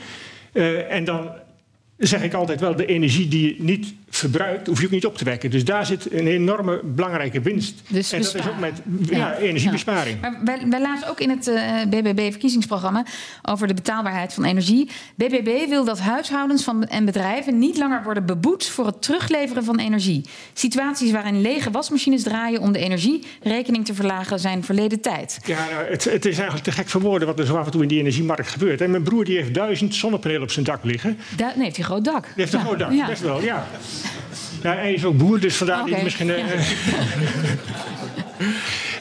[0.53, 1.29] Uh, en dan
[1.97, 5.17] zeg ik altijd wel, de energie die je niet verbruikt, hoef je ook niet op
[5.17, 5.50] te wekken.
[5.50, 7.82] Dus daar zit een enorme belangrijke winst.
[7.88, 10.17] Dus en dat is ook met ja, energiebesparing.
[10.22, 10.30] Ja.
[10.30, 13.06] Maar wij, wij, lazen ook in het uh, BBB-verkiezingsprogramma
[13.41, 14.89] over de betaalbaarheid van energie.
[15.15, 19.80] BBB wil dat huishoudens van, en bedrijven niet langer worden beboet voor het terugleveren van
[19.80, 20.26] energie.
[20.54, 25.39] Situaties waarin lege wasmachines draaien om de energierekening te verlagen zijn verleden tijd.
[25.46, 27.72] Ja, nou, het, het, is eigenlijk te gek voor woorden wat er zo af en
[27.72, 28.82] toe in die energiemarkt gebeurt.
[28.82, 31.17] En mijn broer die heeft duizend zonnepanelen op zijn dak liggen.
[31.36, 32.24] Da nee, heeft hij groot dak.
[32.24, 33.67] Die heeft een groot dak, best wel, ja.
[34.63, 35.93] Ja, hij is ook boer, dus vandaar okay.
[35.93, 36.27] die misschien...
[36.27, 36.38] Uh,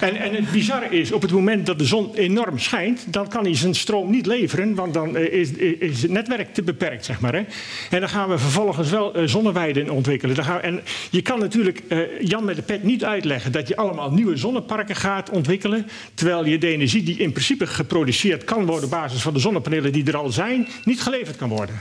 [0.00, 3.44] En, en het bizarre is, op het moment dat de zon enorm schijnt, dan kan
[3.44, 7.20] hij zijn stroom niet leveren, want dan eh, is, is het netwerk te beperkt, zeg
[7.20, 7.34] maar.
[7.34, 7.42] Hè.
[7.90, 10.34] En dan gaan we vervolgens wel uh, zonneweiden ontwikkelen.
[10.34, 10.80] Dan gaan we, en
[11.10, 14.96] je kan natuurlijk uh, Jan met de pet niet uitleggen dat je allemaal nieuwe zonneparken
[14.96, 19.34] gaat ontwikkelen, terwijl je de energie die in principe geproduceerd kan worden op basis van
[19.34, 21.74] de zonnepanelen die er al zijn, niet geleverd kan worden.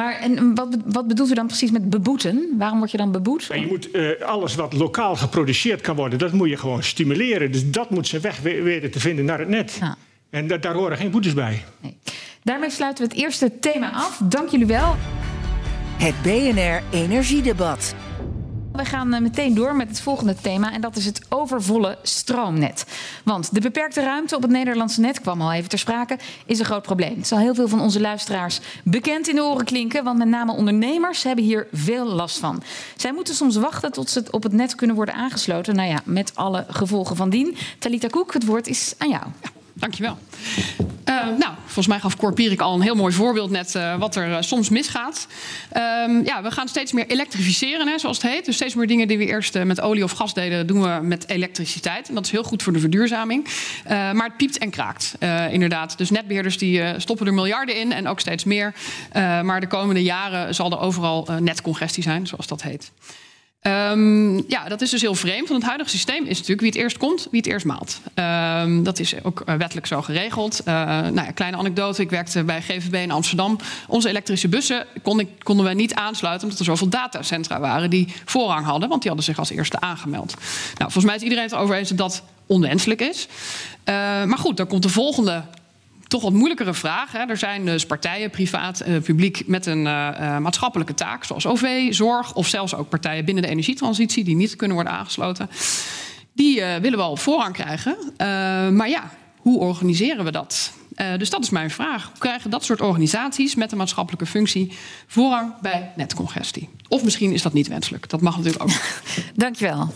[0.00, 2.54] Maar en wat, wat bedoelt u dan precies met beboeten?
[2.58, 3.44] Waarom word je dan beboet?
[3.54, 7.52] je moet uh, alles wat lokaal geproduceerd kan worden, dat moet je gewoon stimuleren.
[7.52, 9.76] Dus dat moet zijn weg weten te vinden naar het net.
[9.80, 9.96] Ja.
[10.30, 11.64] En da daar horen geen boetes bij.
[11.80, 11.96] Nee.
[12.42, 14.20] Daarmee sluiten we het eerste thema af.
[14.24, 14.96] Dank jullie wel.
[15.98, 17.94] Het BNR Energiedebat.
[18.72, 22.86] We gaan eh, meteen door met het volgende thema en dat is het overvolle stroomnet.
[23.24, 26.64] Want de beperkte ruimte op het Nederlandse net kwam al even ter sprake, is een
[26.64, 27.16] groot probleem.
[27.16, 30.52] Het zal heel veel van onze luisteraars bekend in de oren klinken, want met name
[30.52, 32.62] ondernemers hebben hier veel last van.
[32.96, 35.74] Zij moeten soms wachten tot ze op het net kunnen worden aangesloten.
[35.76, 37.56] Nou ja, met alle gevolgen van dien.
[37.78, 39.22] Talita Koek, het woord is aan jou.
[39.80, 40.18] Dankjewel.
[41.08, 44.16] Uh, nou, volgens mij gaf Cor Pierik al een heel mooi voorbeeld net uh, wat
[44.16, 45.26] er uh, soms misgaat.
[45.76, 48.44] Um, ja, we gaan steeds meer elektrificeren, hè, zoals het heet.
[48.44, 51.28] Dus steeds meer dingen die we eerst met olie of gas deden, doen we met
[51.28, 52.08] elektriciteit.
[52.08, 53.48] En dat is heel goed voor de verduurzaming.
[53.88, 55.14] maar het piept en kraakt,
[55.50, 55.98] inderdaad.
[55.98, 58.74] Dus netbeheerders die stoppen er miljarden in en ook steeds meer.
[59.42, 62.92] maar de komende jaren zal er overal netcongestie zijn, zoals dat heet.
[63.62, 65.48] Um, ja, dat is dus heel vreemd.
[65.48, 68.00] Want het huidige systeem is natuurlijk wie het eerst komt, wie het eerst maalt.
[68.14, 70.60] Um, dat is ook uh, wettelijk zo geregeld.
[70.60, 72.02] Uh, nou ja, kleine anekdote.
[72.02, 73.58] Ik werkte bij GVB in Amsterdam.
[73.86, 74.86] Onze elektrische bussen
[75.42, 76.42] konden wij niet aansluiten...
[76.42, 78.88] omdat er zoveel datacentra waren die voorrang hadden.
[78.88, 80.34] Want die hadden zich als eerste aangemeld.
[80.78, 83.26] Nou, volgens mij is iedereen het erover eens dat dat onwenselijk is.
[83.30, 83.94] Uh,
[84.24, 85.42] maar goed, dan komt de volgende
[86.10, 87.12] toch wat moeilijkere vraag.
[87.12, 87.18] Hè.
[87.18, 92.34] Er zijn dus partijen, privaat, uh, publiek, met een uh, maatschappelijke taak, zoals OV, zorg
[92.34, 95.50] of zelfs ook partijen binnen de energietransitie die niet kunnen worden aangesloten.
[96.32, 97.96] Die willen wel voorrang krijgen.
[98.76, 100.72] maar ja, hoe organiseren we dat?
[101.16, 102.04] dus dat is mijn vraag.
[102.04, 104.72] Hoe krijgen dat soort organisaties met een maatschappelijke functie
[105.06, 106.68] voorrang bij netcongestie?
[106.88, 108.08] Of misschien is dat niet wenselijk.
[108.08, 108.70] Dat mag natuurlijk ook.
[109.34, 109.94] Dankjewel.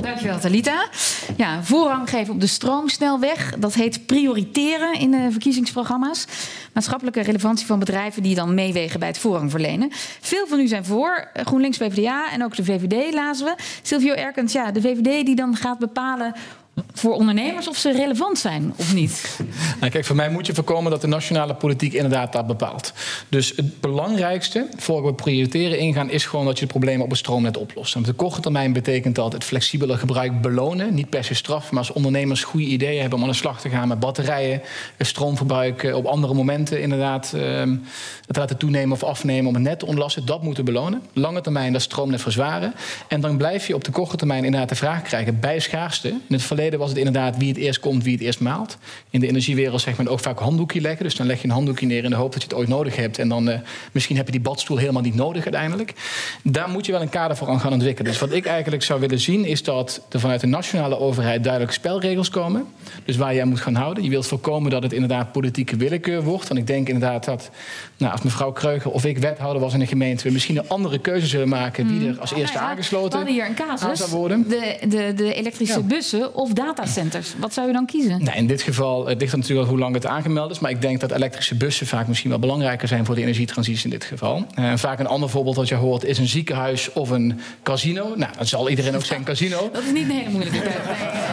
[0.00, 0.88] Dankjewel, Talita.
[1.36, 3.54] Ja, voorrang geven op de stroomsnelweg.
[3.58, 6.26] Dat heet prioriteren in de verkiezingsprogramma's.
[6.72, 9.88] Maatschappelijke relevantie van bedrijven die dan meewegen bij het voorrang verlenen.
[10.20, 11.28] Veel van u zijn voor.
[11.34, 13.54] GroenLinks, PvdA en ook de VVD lazen we.
[13.82, 16.34] Silvio Erkens, ja, de VVD die dan gaat bepalen
[16.94, 19.38] voor ondernemers of ze relevant zijn of niet?
[19.80, 22.92] Nou, kijk, voor mij moet je voorkomen dat de nationale politiek inderdaad dat bepaalt.
[23.28, 27.18] Dus het belangrijkste voor we prioriteren ingaan is gewoon dat je de problemen op het
[27.18, 27.94] stroomnet oplost.
[27.94, 31.70] En op de korte termijn betekent dat het flexibele gebruik belonen, niet per se straf,
[31.70, 34.62] maar als ondernemers goede ideeën hebben om aan de slag te gaan met batterijen,
[34.98, 37.62] stroomverbruik op andere momenten inderdaad uh,
[38.26, 41.02] het laten toenemen of afnemen om het net te ontlasten, dat moeten belonen.
[41.12, 42.74] Lange termijn dat stroomnet verzwaren.
[43.08, 46.08] En dan blijf je op de korte termijn inderdaad de vraag krijgen bij schaarste.
[46.08, 48.76] In het verleden was het inderdaad wie het eerst komt, wie het eerst maalt.
[49.10, 51.04] In de energiewereld zegt men ook vaak handdoekje leggen.
[51.04, 52.96] Dus dan leg je een handdoekje neer in de hoop dat je het ooit nodig
[52.96, 53.18] hebt.
[53.18, 53.54] En dan uh,
[53.92, 55.92] misschien heb je die badstoel helemaal niet nodig uiteindelijk.
[56.42, 58.10] Daar moet je wel een kader voor aan gaan ontwikkelen.
[58.10, 61.74] Dus wat ik eigenlijk zou willen zien is dat er vanuit de nationale overheid duidelijke
[61.74, 62.64] spelregels komen.
[63.04, 64.04] Dus waar je aan moet gaan houden.
[64.04, 66.48] Je wilt voorkomen dat het inderdaad politieke willekeur wordt.
[66.48, 67.50] Want ik denk inderdaad dat
[67.96, 70.24] nou, als mevrouw Kreuger of ik wethouder was in een gemeente...
[70.24, 73.46] we misschien een andere keuze zullen maken wie er als eerste aangesloten We hadden hier
[73.46, 74.10] een casus.
[74.48, 77.34] De, de, de elektrische bussen of datacenters.
[77.38, 78.24] Wat zou je dan kiezen?
[78.24, 80.58] Nou, in dit geval, het ligt natuurlijk wel hoe lang het aangemeld is.
[80.58, 83.90] Maar ik denk dat elektrische bussen vaak misschien wel belangrijker zijn voor de energietransitie in
[83.90, 84.46] dit geval.
[84.58, 88.12] Uh, vaak een ander voorbeeld wat je hoort is een ziekenhuis of een casino.
[88.16, 89.68] Nou, dan zal iedereen ook zeggen casino.
[89.72, 90.78] Dat is niet een hele moeilijke keuze.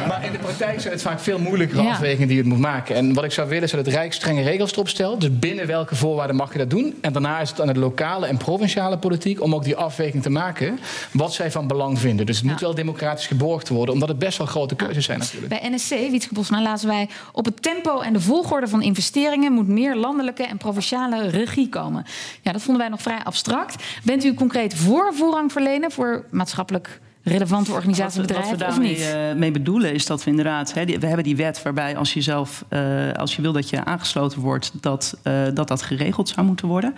[0.08, 1.91] maar in de praktijk zijn het vaak veel moeilijkere ja.
[1.91, 2.95] afwegingen die je het moet maken.
[2.95, 5.21] En wat ik zou willen is dat het Rijk strenge regels erop stelt.
[5.21, 6.97] Dus binnen welke voorwaarden mag je dat doen?
[7.01, 10.29] En daarna is het aan de lokale en provinciale politiek om ook die afweging te
[10.29, 10.79] maken
[11.12, 12.25] wat zij van belang vinden.
[12.25, 15.62] Dus het moet wel democratisch geborgd worden, omdat het best wel grote keuzes zijn natuurlijk.
[15.62, 19.67] Bij NSC, Wietske Bosma, lazen wij op het tempo en de volgorde van investeringen moet
[19.67, 22.06] meer landelijke en provinciale regie komen.
[22.41, 23.84] Ja, dat vonden wij nog vrij abstract.
[24.04, 28.97] Bent u concreet voor voorrang verlenen voor maatschappelijk relevante organisatie bedrijven wat we daarmee, of
[28.97, 29.08] niet?
[29.15, 30.73] Uh, mee bedoelen is dat we inderdaad...
[30.73, 32.65] Hè, we hebben die wet waarbij als je zelf...
[32.69, 34.71] Uh, als je wil dat je aangesloten wordt...
[34.82, 36.93] dat uh, dat, dat geregeld zou moeten worden.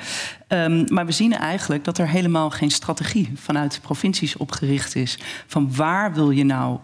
[0.47, 3.31] Um, maar we zien eigenlijk dat er helemaal geen strategie...
[3.35, 5.19] vanuit de provincies opgericht is.
[5.47, 6.79] Van waar wil je nou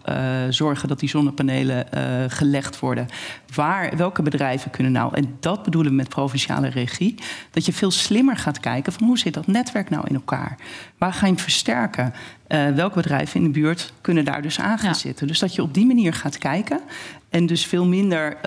[0.48, 1.86] zorgen dat die zonnepanelen
[2.30, 3.06] gelegd worden?
[3.54, 5.14] Waar, welke bedrijven kunnen nou?
[5.14, 7.14] En dat bedoelen we met provinciale regie.
[7.50, 10.58] Dat je veel slimmer gaat kijken van hoe zit dat netwerk nou in elkaar?
[10.98, 12.14] Waar ga je hem versterken?
[12.48, 14.94] Uh, welke bedrijven in de buurt kunnen daar dus aan gaan ja.
[14.94, 15.26] zitten?
[15.26, 16.80] Dus dat je op die manier gaat kijken.
[17.28, 18.40] En dus veel minder uh,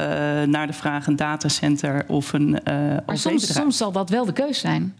[0.47, 2.73] naar de vraag een datacenter of een uh,
[3.05, 4.95] Maar soms, soms zal dat wel de keus zijn.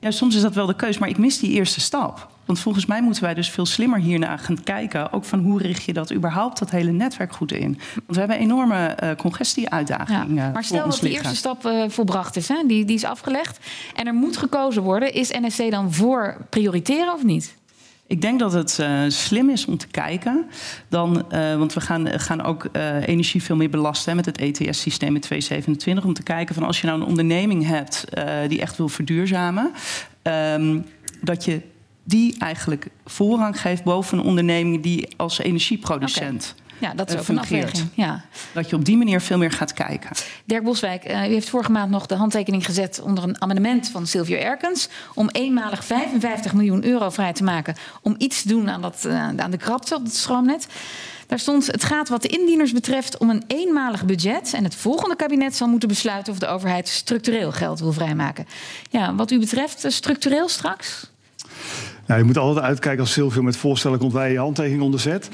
[0.00, 2.28] Ja, soms is dat wel de keus, maar ik mis die eerste stap.
[2.44, 5.12] Want volgens mij moeten wij dus veel slimmer hiernaar gaan kijken.
[5.12, 7.78] Ook van hoe richt je dat überhaupt, dat hele netwerk goed in.
[7.94, 10.36] Want we hebben een enorme uh, congestieuitdaging.
[10.36, 12.56] Ja, maar stel dat die eerste stap uh, volbracht is, hè?
[12.66, 13.58] Die, die is afgelegd.
[13.94, 15.12] En er moet gekozen worden.
[15.12, 17.56] Is NSC dan voor prioriteren of niet?
[18.08, 20.46] Ik denk dat het uh, slim is om te kijken.
[20.88, 25.14] Dan, uh, want we gaan, gaan ook uh, energie veel meer belasten met het ETS-systeem
[25.14, 26.04] in 227.
[26.04, 28.04] Om te kijken van als je nou een onderneming hebt
[28.48, 29.72] die echt wil verduurzamen.
[30.22, 30.84] Um,
[31.20, 31.60] dat je
[32.04, 36.54] die eigenlijk voorrang geeft boven een onderneming die als energieproducent.
[36.78, 37.88] Ja, dat is ook een afweging.
[37.94, 38.24] Ja.
[38.52, 40.10] Dat je op die manier veel meer gaat kijken.
[40.44, 44.06] Dirk Boswijk, uh, u heeft vorige maand nog de handtekening gezet onder een amendement van
[44.06, 44.88] Silvio Erkens.
[45.14, 47.74] om eenmalig 55 miljoen euro vrij te maken.
[48.02, 50.66] om iets te doen aan, dat, uh, aan de krapte op het stroomnet.
[51.26, 54.52] Daar stond: Het gaat wat de indieners betreft om een eenmalig budget.
[54.54, 58.46] En het volgende kabinet zal moeten besluiten of de overheid structureel geld wil vrijmaken.
[58.90, 61.10] Ja, wat u betreft, structureel straks?
[62.08, 65.30] Nou, je moet altijd uitkijken als Silvio met voorstellen komt wij je handtekening onderzet.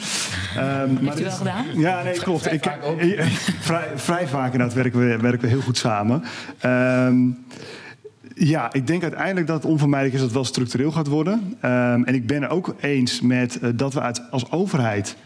[0.57, 1.65] Um, Heeft u wel gedaan?
[1.75, 2.43] Ja, nee, klopt.
[2.43, 2.81] Vrij, ik, vaak
[3.69, 6.23] vrij, vrij vaak inderdaad werken we, werken we heel goed samen.
[6.65, 7.45] Um,
[8.35, 11.33] ja, ik denk uiteindelijk dat het onvermijdelijk is dat het wel structureel gaat worden.
[11.65, 15.17] Um, en ik ben er ook eens met uh, dat we uit, als overheid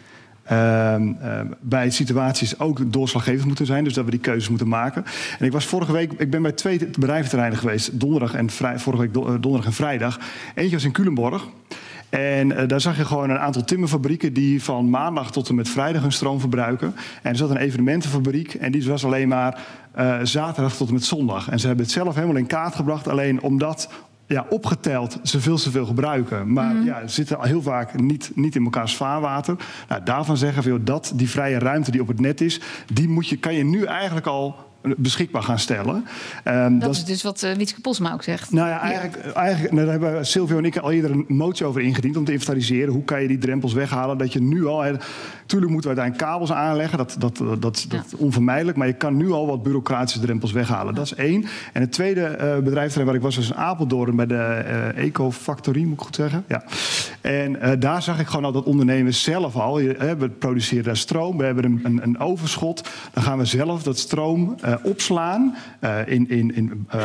[1.60, 3.84] bij situaties ook doorslaggevend moeten zijn.
[3.84, 5.04] Dus dat we die keuzes moeten maken.
[5.38, 8.00] En ik was vorige week, ik ben bij twee bedrijventerreinen geweest.
[8.00, 10.18] Donderdag en vorige week donderdag en vrijdag.
[10.54, 11.46] Eentje was in Culemborg.
[12.08, 15.68] En uh, daar zag je gewoon een aantal timmerfabrieken die van maandag tot en met
[15.68, 16.94] vrijdag hun stroom verbruiken.
[17.22, 19.60] En er zat een evenementenfabriek en die was alleen maar
[19.98, 21.48] uh, zaterdag tot en met zondag.
[21.48, 23.08] En ze hebben het zelf helemaal in kaart gebracht.
[23.08, 23.88] Alleen omdat
[24.28, 26.52] ja, opgeteld ze veel te veel gebruiken.
[26.52, 26.84] Maar mm.
[26.84, 29.56] ja, ze zitten heel vaak niet, niet in elkaars vaarwater.
[29.88, 32.60] Nou, daarvan zeggen we dat die vrije ruimte die op het net is,
[32.92, 36.04] die moet je, kan je nu eigenlijk al beschikbaar gaan stellen.
[36.44, 38.52] Um, dat, dat, is dus wat uh, Wietske Posma ook zegt.
[38.52, 39.32] Nou ja, eigenlijk, ja.
[39.32, 42.16] eigenlijk nou, daar hebben Silvio en ik al eerder een motie over ingediend...
[42.16, 44.18] om te inventariseren hoe kan je die drempels weghalen.
[44.18, 44.84] Dat je nu al...
[45.46, 47.96] Tuurlijk moeten we uiteindelijk kabels aanleggen, dat, dat, dat, dat, ja.
[47.96, 48.76] dat onvermijdelijk.
[48.76, 50.94] Maar je kan nu al wat bureaucratische drempels weghalen.
[50.94, 51.44] Dat is één.
[51.72, 54.16] En het tweede uh, bedrijf waar ik was, was in Apeldoorn...
[54.16, 54.64] bij de
[54.94, 56.44] uh, Eco-factorie, moet ik goed zeggen.
[56.48, 56.64] Ja.
[57.20, 59.78] En daar zag ik gewoon al dat ondernemers zelf al...
[59.78, 62.88] Je, we produceren daar stroom, we hebben een, een, een overschot.
[63.12, 67.04] Dan gaan we zelf dat stroom uh, opslaan uh, in, in, in, uh,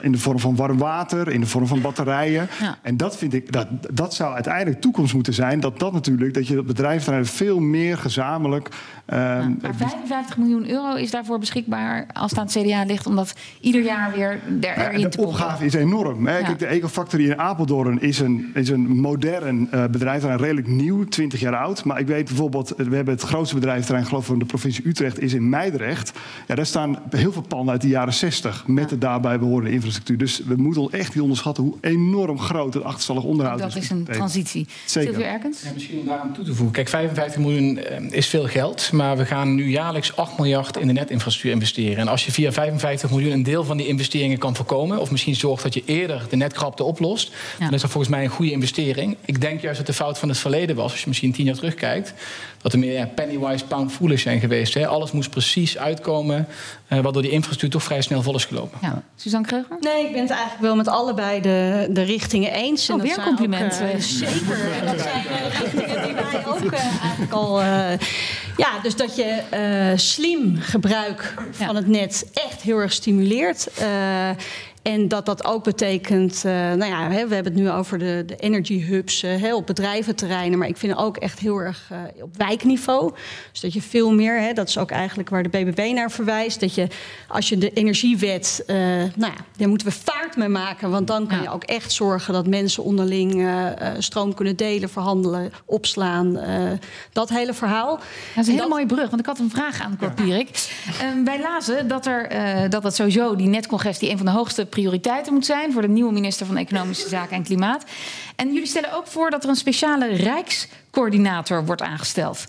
[0.00, 2.48] in de vorm van warm water, in de vorm van batterijen.
[2.60, 2.78] Ja.
[2.82, 5.60] En dat vind ik, dat, dat zou uiteindelijk toekomst moeten zijn.
[5.60, 8.68] Dat dat natuurlijk, dat je dat bedrijf veel meer gezamenlijk.
[9.06, 13.34] Ja, maar 55 miljoen euro is daarvoor beschikbaar als het aan het CDA ligt, omdat
[13.60, 16.26] ieder jaar weer erin de te De opgave is enorm.
[16.26, 16.42] Hè.
[16.42, 21.56] Kijk, de Ecofactory in Apeldoorn is een, is een modern bedrijf, redelijk nieuw, 20 jaar
[21.56, 21.84] oud.
[21.84, 25.20] Maar ik weet bijvoorbeeld, we hebben het grootste bedrijfterrein, geloof ik, van de provincie Utrecht,
[25.20, 26.12] is in Meidrecht.
[26.46, 30.18] Ja, daar staan heel veel panden uit de jaren 60 met de daarbij behorende infrastructuur.
[30.18, 33.74] Dus we moeten echt niet onderschatten hoe enorm groot het achterstallig onderhoud dat is.
[33.74, 34.66] Dat is een transitie.
[34.84, 35.20] Zeker.
[35.20, 35.62] Erkens?
[35.62, 36.74] Ja, misschien om daaraan toe te voegen.
[36.74, 37.78] Kijk, 55 miljoen
[38.10, 41.96] is veel geld, maar we gaan nu jaarlijks 8 miljard in de netinfrastructuur investeren.
[41.96, 45.34] En als je via 55 miljoen een deel van die investeringen kan voorkomen, of misschien
[45.34, 47.64] zorgt dat je eerder de netkrapte oplost, ja.
[47.64, 49.16] dan is dat volgens mij een goede investering.
[49.24, 51.54] Ik denk juist dat de fout van het verleden was, als je misschien tien jaar
[51.54, 52.14] terugkijkt,
[52.62, 54.74] dat er meer ja, pennywise pound foolish zijn geweest.
[54.74, 54.86] Hè.
[54.86, 56.48] Alles moest precies uitkomen,
[56.88, 58.78] uh, waardoor die infrastructuur toch vrij snel vol is gelopen.
[58.82, 59.02] Ja.
[59.16, 59.76] Suzanne Kreuger?
[59.80, 62.90] Nee, ik ben het eigenlijk wel met allebei de, de richtingen eens.
[62.90, 63.80] Oh, weer een compliment.
[63.82, 64.72] Ook, uh, zeker.
[64.80, 67.60] En dat zijn uh, richtingen die wij ook uh, eigenlijk al...
[68.56, 69.42] ja, dus dat je
[69.96, 71.74] slim gebruik van ja.
[71.74, 73.68] het net echt heel erg stimuleert.
[74.86, 78.22] En dat dat ook betekent, uh, nou ja, hè, we hebben het nu over de,
[78.26, 82.22] de energy hubs uh, op bedrijventerreinen, maar ik vind het ook echt heel erg uh,
[82.22, 83.12] op wijkniveau.
[83.52, 86.60] Dus dat je veel meer, hè, dat is ook eigenlijk waar de BBB naar verwijst,
[86.60, 86.88] dat je
[87.28, 91.36] als je de energiewet, nou ja, daar moeten we vaart mee maken, want dan kan
[91.36, 91.42] ja.
[91.42, 93.48] je ook echt zorgen dat mensen onderling
[93.98, 96.38] stroom kunnen delen, verhandelen, opslaan.
[97.12, 97.96] dat hele verhaal.
[97.96, 98.68] Dat is een hele dat...
[98.68, 100.68] mooie brug, want ik had een vraag aan Cor Pierik.
[101.00, 101.22] Ja.
[101.24, 102.30] wij lazen dat er
[102.70, 106.12] dat dat sowieso die netcongestie een van de hoogste prioriteiten moet zijn voor de nieuwe
[106.12, 107.84] minister van Economische Zaken en Klimaat.
[108.36, 112.44] En jullie stellen ook voor dat er een speciale rijkscoördinator wordt aangesteld.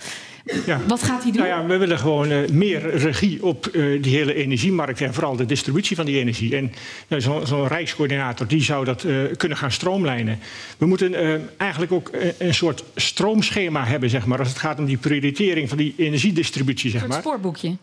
[0.66, 0.80] Ja.
[0.88, 1.42] Wat gaat hij doen?
[1.42, 5.36] Nou ja, we willen gewoon uh, meer regie op uh, die hele energiemarkt en vooral
[5.36, 6.56] de distributie van die energie.
[6.56, 6.72] En
[7.08, 9.06] uh, zo'n zo rijkscoördinator die zou dat
[9.38, 10.40] kunnen gaan stroomlijnen.
[10.78, 11.14] We moeten
[11.58, 15.78] eigenlijk ook een soort stroomschema hebben, zeg maar, als het gaat om die prioritering van
[15.78, 16.92] die energiedistributie.
[16.92, 17.34] Zeg een soort maar.
[17.34, 17.76] spoorboekje.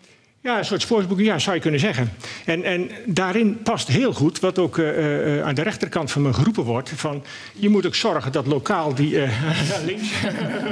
[0.44, 2.12] Ja, een soort sportsboek, ja, zou je kunnen zeggen.
[2.44, 6.32] En, en daarin past heel goed wat ook uh, uh, aan de rechterkant van me
[6.32, 6.92] geroepen wordt.
[6.94, 9.10] Van, je moet ook zorgen dat lokaal die...
[9.10, 9.30] Uh,
[9.86, 10.08] links.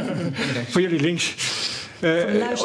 [0.71, 1.35] voor jullie links.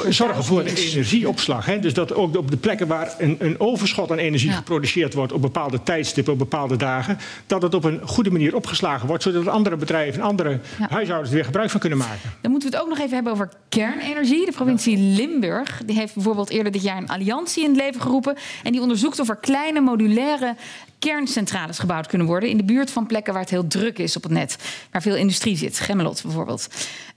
[0.10, 1.66] Zorgen voor energieopslag.
[1.66, 1.80] Hè?
[1.80, 5.42] Dus dat ook op de plekken waar een, een overschot aan energie geproduceerd wordt op
[5.42, 9.76] bepaalde tijdstippen, op bepaalde dagen, dat het op een goede manier opgeslagen wordt, zodat andere
[9.76, 12.34] bedrijven en andere huishoudens er weer gebruik van kunnen maken.
[12.42, 14.46] Dan moeten we het ook nog even hebben over kernenergie.
[14.46, 18.36] De provincie Limburg die heeft bijvoorbeeld eerder dit jaar een alliantie in het leven geroepen.
[18.64, 20.56] En die onderzoekt of er kleine modulaire
[21.00, 24.24] kerncentrales gebouwd kunnen worden in de buurt van plekken waar het heel druk is op
[24.24, 24.58] het net,
[24.92, 26.68] waar veel industrie zit, Gemmelot bijvoorbeeld.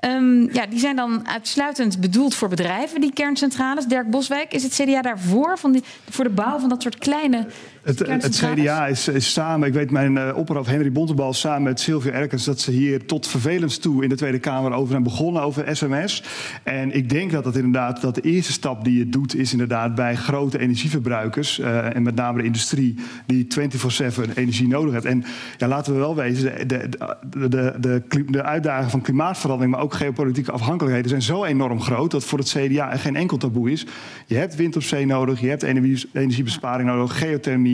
[0.00, 3.84] Um, ja, die zijn dan uitsluitend bedoeld voor bedrijven, die kerncentrales.
[3.84, 7.46] Dirk Boswijk, is het CDA daarvoor van die, voor de bouw van dat soort kleine
[7.82, 11.80] het, het, CDA is, is, samen, ik weet mijn uh, opperhoofd Henry Bontebal samen met
[11.80, 15.42] Sylvia Erkens dat ze hier tot vervelens toe in de Tweede Kamer over zijn begonnen,
[15.42, 16.22] over sms.
[16.62, 19.94] En ik denk dat dat inderdaad dat de eerste stap die je doet is inderdaad
[19.94, 22.94] bij grote energieverbruikers uh, en met name de industrie
[23.26, 25.04] die 24/7 energie nodig heeft.
[25.04, 25.24] En
[25.56, 29.94] ja, laten we wel wezen, de, de, de, de, de uitdagingen van klimaatverandering, maar ook
[29.94, 33.86] geopolitieke afhankelijkheden zijn zo enorm groot dat voor het CDA er geen enkel taboe is.
[34.26, 37.69] Je hebt wind op zee nodig, je hebt energiebesparing nodig, geothermie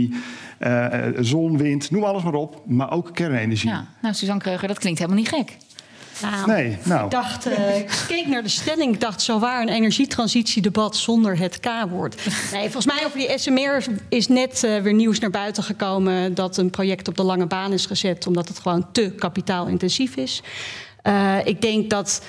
[0.61, 2.63] uh, zon, wind, noem alles maar op.
[2.67, 3.71] Maar ook kernenergie.
[3.71, 5.57] Ja, nou, Suzanne Kreuger, dat klinkt helemaal niet gek.
[6.23, 7.05] Nou, nee, nou.
[7.05, 8.95] Ik dacht, uh, ik keek naar de stelling.
[8.95, 12.15] Ik dacht, zo waar een energietransitiedebat zonder het K-woord.
[12.53, 16.57] Nee, volgens mij over die SMR is net uh, weer nieuws naar buiten gekomen dat
[16.57, 20.43] een project op de lange baan is gezet, omdat het gewoon te kapitaalintensief is.
[21.03, 22.23] Uh, ik denk dat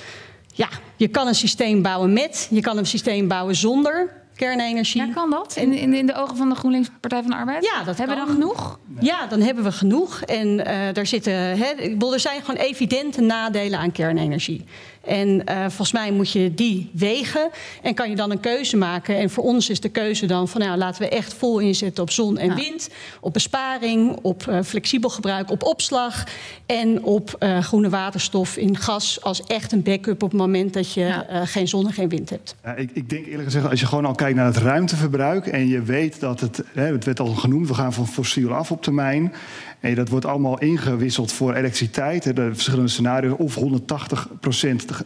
[0.54, 5.06] ja, je kan een systeem bouwen met, je kan een systeem bouwen zonder kernenergie.
[5.06, 5.56] Ja, kan dat?
[5.56, 7.64] In, in, in de ogen van de GroenLinks Partij van de Arbeid?
[7.64, 8.78] Ja, dat hebben we dan genoeg?
[9.00, 10.22] Ja, dan hebben we genoeg.
[10.22, 11.66] En uh, daar zitten, hè,
[12.12, 14.64] er zijn gewoon evidente nadelen aan kernenergie.
[15.08, 17.50] En uh, volgens mij moet je die wegen
[17.82, 19.16] en kan je dan een keuze maken.
[19.16, 22.10] En voor ons is de keuze dan van nou, laten we echt vol inzetten op
[22.10, 22.88] zon en wind,
[23.20, 26.24] op besparing, op uh, flexibel gebruik, op opslag
[26.66, 30.92] en op uh, groene waterstof in gas als echt een backup op het moment dat
[30.92, 31.44] je ja.
[31.44, 32.54] geen zon en geen wind hebt.
[32.64, 35.68] Ja, ik, ik, denk eerlijk gezegd, als je gewoon al kijkt naar het ruimteverbruik en
[35.68, 38.82] je weet dat het, hè, het werd al genoemd, we gaan van fossiel af op
[38.82, 39.32] termijn.
[39.80, 42.36] En dat wordt allemaal ingewisseld voor elektriciteit.
[42.36, 43.38] De verschillende scenario's.
[43.38, 44.28] Of 180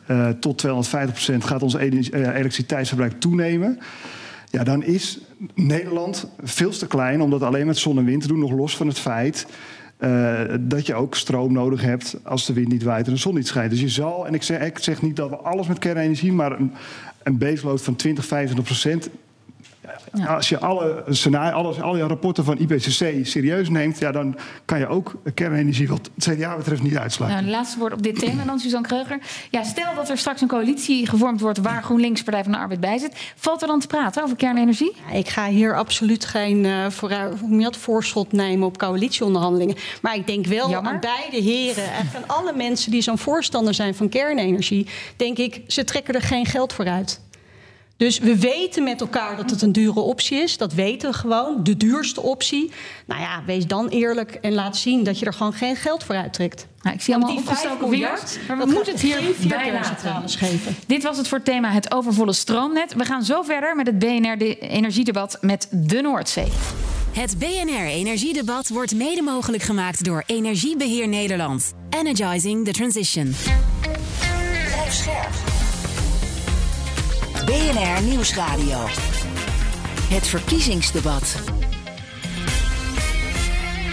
[0.07, 3.79] uh, tot 250% gaat ons elektriciteitsverbruik toenemen.
[4.51, 5.21] Ja, dan is
[5.55, 8.39] Nederland veel te klein om dat alleen met zon en wind te doen.
[8.39, 9.47] Nog los van het feit
[9.99, 13.35] uh, dat je ook stroom nodig hebt als de wind niet waait en de zon
[13.35, 13.71] niet schijnt.
[13.71, 16.61] Dus je zal, en ik zeg, ik zeg niet dat we alles met kernenergie, maar
[16.61, 16.73] een,
[17.23, 19.11] een baseload van 20, 25 procent
[20.13, 20.35] ja.
[20.35, 24.87] Als je alle, scenario, alle, alle rapporten van IPCC serieus neemt, ja, dan kan je
[24.87, 27.43] ook kernenergie wat het CDA betreft niet uitsluiten.
[27.43, 29.19] Nou, laatste woord op dit thema dan, Suzanne Kreuger.
[29.51, 32.81] Ja, stel dat er straks een coalitie gevormd wordt waar GroenLinks Partij van de Arbeid
[32.81, 33.33] bij zit.
[33.37, 34.93] Valt er dan te praten over kernenergie?
[35.09, 39.77] Ja, ik ga hier absoluut geen uh, vooruit, voorschot nemen op coalitieonderhandelingen.
[40.03, 40.93] Maar ik denk wel Jammer.
[40.93, 45.61] aan beide heren en aan alle mensen die zo'n voorstander zijn van kernenergie, denk ik,
[45.67, 47.21] ze trekken er geen geld voor uit.
[48.03, 50.57] Dus we weten met elkaar dat het een dure optie is.
[50.57, 51.63] Dat weten we gewoon.
[51.63, 52.71] De duurste optie.
[53.07, 56.15] Nou ja, wees dan eerlijk en laat zien dat je er gewoon geen geld voor
[56.15, 56.67] uittrekt.
[56.83, 58.37] Nou, ik zie allemaal opgestoken vingers.
[58.49, 60.29] Maar we moeten het hier bij laten.
[60.29, 60.77] geven.
[60.87, 62.95] Dit was het voor het thema het overvolle stroomnet.
[62.95, 66.49] We gaan zo verder met het BNR-energiedebat met de Noordzee.
[67.13, 71.73] Het BNR Energiedebat wordt mede mogelijk gemaakt door Energiebeheer Nederland.
[71.91, 73.35] Energizing the transition.
[74.67, 75.62] Blijf scherp.
[77.47, 78.79] BNR Nieuwsradio.
[80.09, 81.37] Het verkiezingsdebat.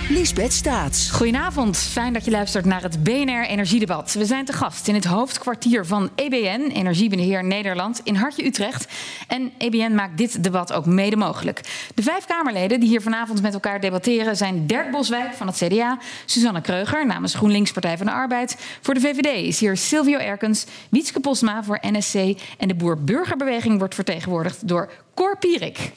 [0.10, 1.12] Lisbeth Staats.
[1.12, 4.14] Goedenavond, fijn dat je luistert naar het BNR Energiedebat.
[4.14, 8.88] We zijn te gast in het hoofdkwartier van EBN, Energiebeheer Nederland, in Hartje Utrecht.
[9.28, 11.62] En EBN maakt dit debat ook mede mogelijk.
[11.96, 15.98] De vijf Kamerleden die hier vanavond met elkaar debatteren zijn Dirk Boswijk van het CDA,
[16.26, 18.58] Suzanne Kreuger namens GroenLinks Partij van de Arbeid.
[18.82, 22.16] Voor de VVD is hier Silvio Erkens, Wietske Posma voor NSC
[22.58, 25.92] en de Boer-Burgerbeweging wordt vertegenwoordigd door Cor Pierik.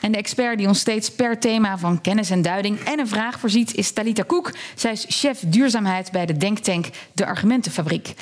[0.00, 3.40] En de expert die ons steeds per thema van kennis en duiding en een vraag
[3.40, 4.52] voorziet is Talita Koek.
[4.74, 8.14] Zij is chef duurzaamheid bij de denktank De Argumentenfabriek.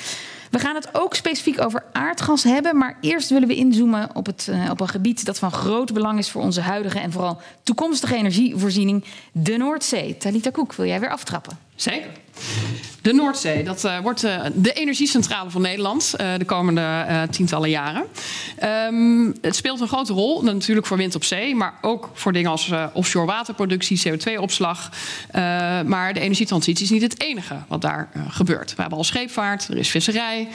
[0.51, 4.47] We gaan het ook specifiek over aardgas hebben, maar eerst willen we inzoomen op, het,
[4.49, 8.15] uh, op een gebied dat van groot belang is voor onze huidige en vooral toekomstige
[8.15, 10.17] energievoorziening, de Noordzee.
[10.17, 11.57] Talita Koek, wil jij weer aftrappen?
[11.75, 12.09] Zeker.
[13.01, 18.03] De Noordzee, dat uh, wordt uh, de energiecentrale van Nederland uh, de komende tientallen jaren.
[18.87, 22.51] Um, het speelt een grote rol, natuurlijk voor wind op zee, maar ook voor dingen
[22.51, 24.89] als offshore waterproductie, CO2-opslag.
[25.85, 28.69] maar de energietransitie is niet het enige wat daar gebeurt.
[28.75, 30.47] We hebben al scheepvaart, er is visserij.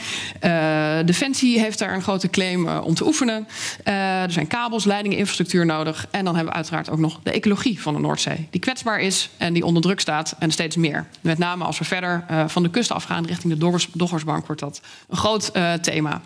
[1.05, 3.49] Defensie heeft daar een grote claim om te oefenen.
[3.85, 6.07] er zijn kabels, leidingen, infrastructuur nodig.
[6.11, 9.31] En dan hebben we uiteraard ook nog de ecologie van de Noordzee, die kwetsbaar is
[9.37, 11.07] en die onder druk staat en steeds meer.
[11.21, 14.61] Met name als we verder uh, van de kust afgaan richting de Doggers, Doggersbank wordt
[14.61, 16.23] dat een groot uh, thema.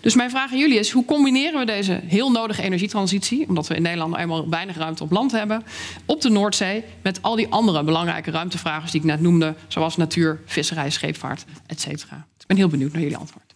[0.00, 3.74] Dus mijn vraag aan jullie is: hoe combineren we deze heel nodige energietransitie, omdat we
[3.74, 5.64] in Nederland eenmaal weinig ruimte op land hebben,
[6.04, 10.40] op de Noordzee, met al die andere belangrijke ruimtevragers die ik net noemde, zoals natuur,
[10.46, 12.26] visserij, scheepvaart, et cetera?
[12.38, 13.54] Ik ben heel benieuwd naar jullie antwoord.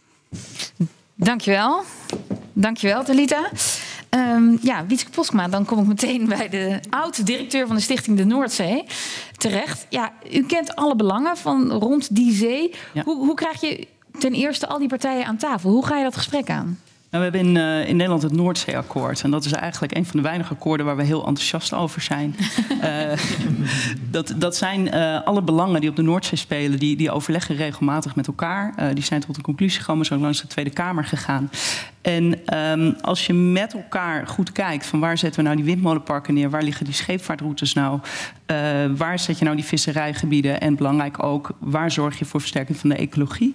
[1.15, 1.83] Dankjewel.
[2.53, 3.51] Dankjewel, Talita.
[4.11, 8.25] Um, ja, Wietske Poskma, dan kom ik meteen bij de oud-directeur van de Stichting de
[8.25, 8.85] Noordzee
[9.37, 9.87] terecht.
[9.89, 12.75] Ja, u kent alle belangen van rond die zee.
[13.05, 13.87] Hoe, hoe krijg je
[14.19, 15.71] ten eerste al die partijen aan tafel?
[15.71, 16.79] Hoe ga je dat gesprek aan?
[17.11, 19.23] Nou, we hebben in, uh, in Nederland het Noordzeeakkoord.
[19.23, 22.37] En dat is eigenlijk een van de weinige akkoorden waar we heel enthousiast over zijn.
[22.83, 23.13] uh,
[24.11, 28.17] dat, dat zijn uh, alle belangen die op de Noordzee spelen, die, die overleggen regelmatig
[28.17, 28.95] met elkaar.
[28.95, 31.51] die zijn tot een conclusie gekomen, zo langs de Tweede Kamer gegaan.
[32.03, 36.35] En um, als je met elkaar goed kijkt van waar zetten we nou die windmolenparken
[36.35, 38.01] neer, waar liggen die scheepvaartroutes nou,
[38.97, 42.89] waar zet je nou die visserijgebieden en belangrijk ook, waar zorg je voor versterking van
[42.89, 43.55] de ecologie,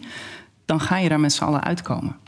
[0.65, 2.24] dan ga je daar met z'n allen uitkomen.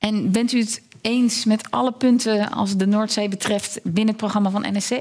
[0.00, 4.50] En bent u het eens met alle punten als de Noordzee betreft binnen het programma
[4.50, 4.92] van NSC?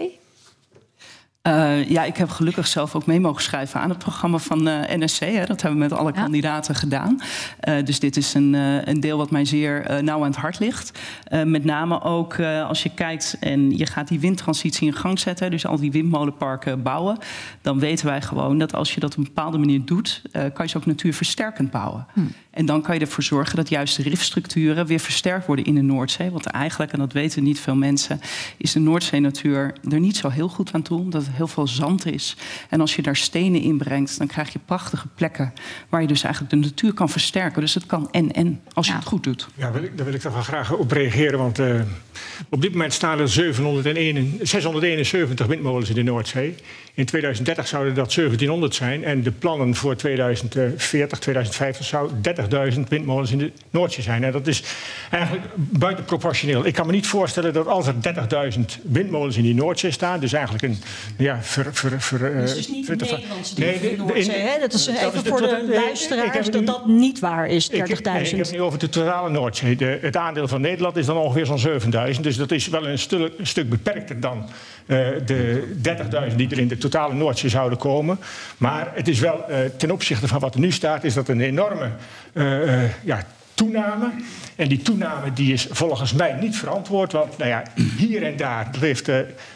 [1.47, 4.80] Uh, ja, ik heb gelukkig zelf ook mee mogen schrijven aan het programma van uh,
[4.88, 5.20] NSC.
[5.20, 5.45] Hè.
[5.45, 6.22] Dat hebben we met alle ja.
[6.22, 7.22] kandidaten gedaan.
[7.68, 11.00] Uh, dus dit is een, een, deel wat mij zeer nauw aan het hart ligt.
[11.45, 15.66] met name ook als je kijkt en je gaat die windtransitie in gang zetten, dus
[15.66, 17.18] al die windmolenparken bouwen,
[17.62, 20.68] dan weten wij gewoon dat als je dat op een bepaalde manier doet, kan je
[20.68, 22.06] ze ook natuurversterkend bouwen.
[22.14, 22.22] Hm.
[22.52, 25.82] En dan kan je ervoor zorgen dat juist de rifstructuren weer versterkt worden in de
[25.82, 26.30] Noordzee.
[26.32, 28.22] Want eigenlijk, en dat weten niet veel mensen,
[28.58, 31.00] is de Noordzee-natuur er niet zo heel goed aan toe.
[31.00, 32.36] Omdat het heel veel zand is.
[32.70, 35.54] En als je daar stenen in brengt, dan krijg je prachtige plekken
[35.89, 37.62] waar je dus eigenlijk de natuur kan versterken.
[37.62, 39.47] Dus het kan en-en, als je het goed doet.
[39.56, 41.39] Ja, wil ik, daar wil ik toch wel graag op reageren.
[41.39, 41.82] Want uh,
[42.50, 46.56] op dit moment staan er 701, 671 windmolens in de Noordzee.
[47.00, 49.04] In 2030 zouden dat 1700 zijn.
[49.04, 52.10] En de plannen voor 2040, 2050 zou
[52.74, 54.24] 30.000 windmolens in de Noordzee zijn.
[54.24, 54.64] En dat is
[55.12, 56.66] eigenlijk buitenproportioneel.
[56.66, 57.93] Ik kan me niet voorstellen dat als er
[58.58, 60.78] 30.000 windmolens in die Noordzee staan, dus eigenlijk een
[61.18, 64.60] ja, ver, ver, ver, uh, dus niet de Nederlandse nee, de, Noordzee, hè?
[64.60, 67.76] Dat is even is voor de, de luisteraars dat dat niet waar is, 30.000.
[67.76, 69.76] Ik, ik, nee, ik heb het nu over de totale Noordzee.
[69.76, 71.82] De, het aandeel van Nederland is dan ongeveer zo'n
[72.16, 72.20] 7.000.
[72.22, 74.50] Dus dat is wel een, stuk, een stuk beperkter dan
[75.26, 75.64] de
[76.30, 78.20] 30.000 die er in de totale Noordzee zouden komen.
[78.58, 81.42] Maar het is wel uh, ten opzichte van wat er nu staat, is dat een
[81.42, 81.90] enorme
[82.34, 84.12] uh, ja, toename.
[84.56, 87.12] En die toename die is volgens mij niet verantwoord.
[87.12, 87.64] Want nou ja,
[87.98, 89.12] hier en daar, dat heeft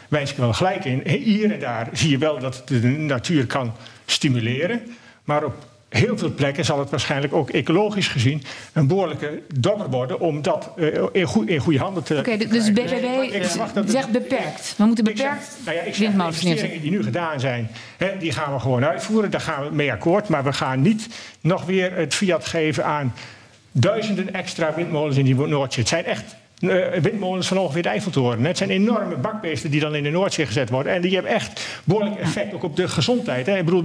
[0.08, 1.02] Wijnske wel gelijk in.
[1.06, 3.72] Hier en daar zie je wel dat de natuur kan
[4.06, 4.80] stimuleren.
[5.24, 5.54] Maar op
[5.96, 8.42] heel veel plekken zal het waarschijnlijk ook ecologisch gezien
[8.72, 12.18] een behoorlijke dobber worden om dat uh, in, goe in, goede handen te.
[12.18, 13.44] Oké, okay, dus BBB
[13.86, 14.74] zegt beperkt.
[14.76, 18.32] We moeten beperkt nou ja, ik zeg, de investeringen die nu gedaan zijn, hè, die
[18.32, 19.30] gaan we gewoon uitvoeren.
[19.30, 20.28] Daar gaan we mee akkoord.
[20.28, 21.08] Maar we gaan niet
[21.40, 23.14] nog weer het fiat geven aan
[23.72, 25.80] duizenden extra windmolens in die Noordzee.
[25.80, 26.36] Het zijn echt
[27.00, 28.44] windmolens van ongeveer de Eiffeltoren.
[28.44, 30.92] Het zijn enorme bakbeesten die dan in de Noordzee gezet worden.
[30.92, 33.46] En die hebben echt behoorlijk effect ook op de gezondheid.
[33.46, 33.58] Hè.
[33.58, 33.82] Ik bedoel,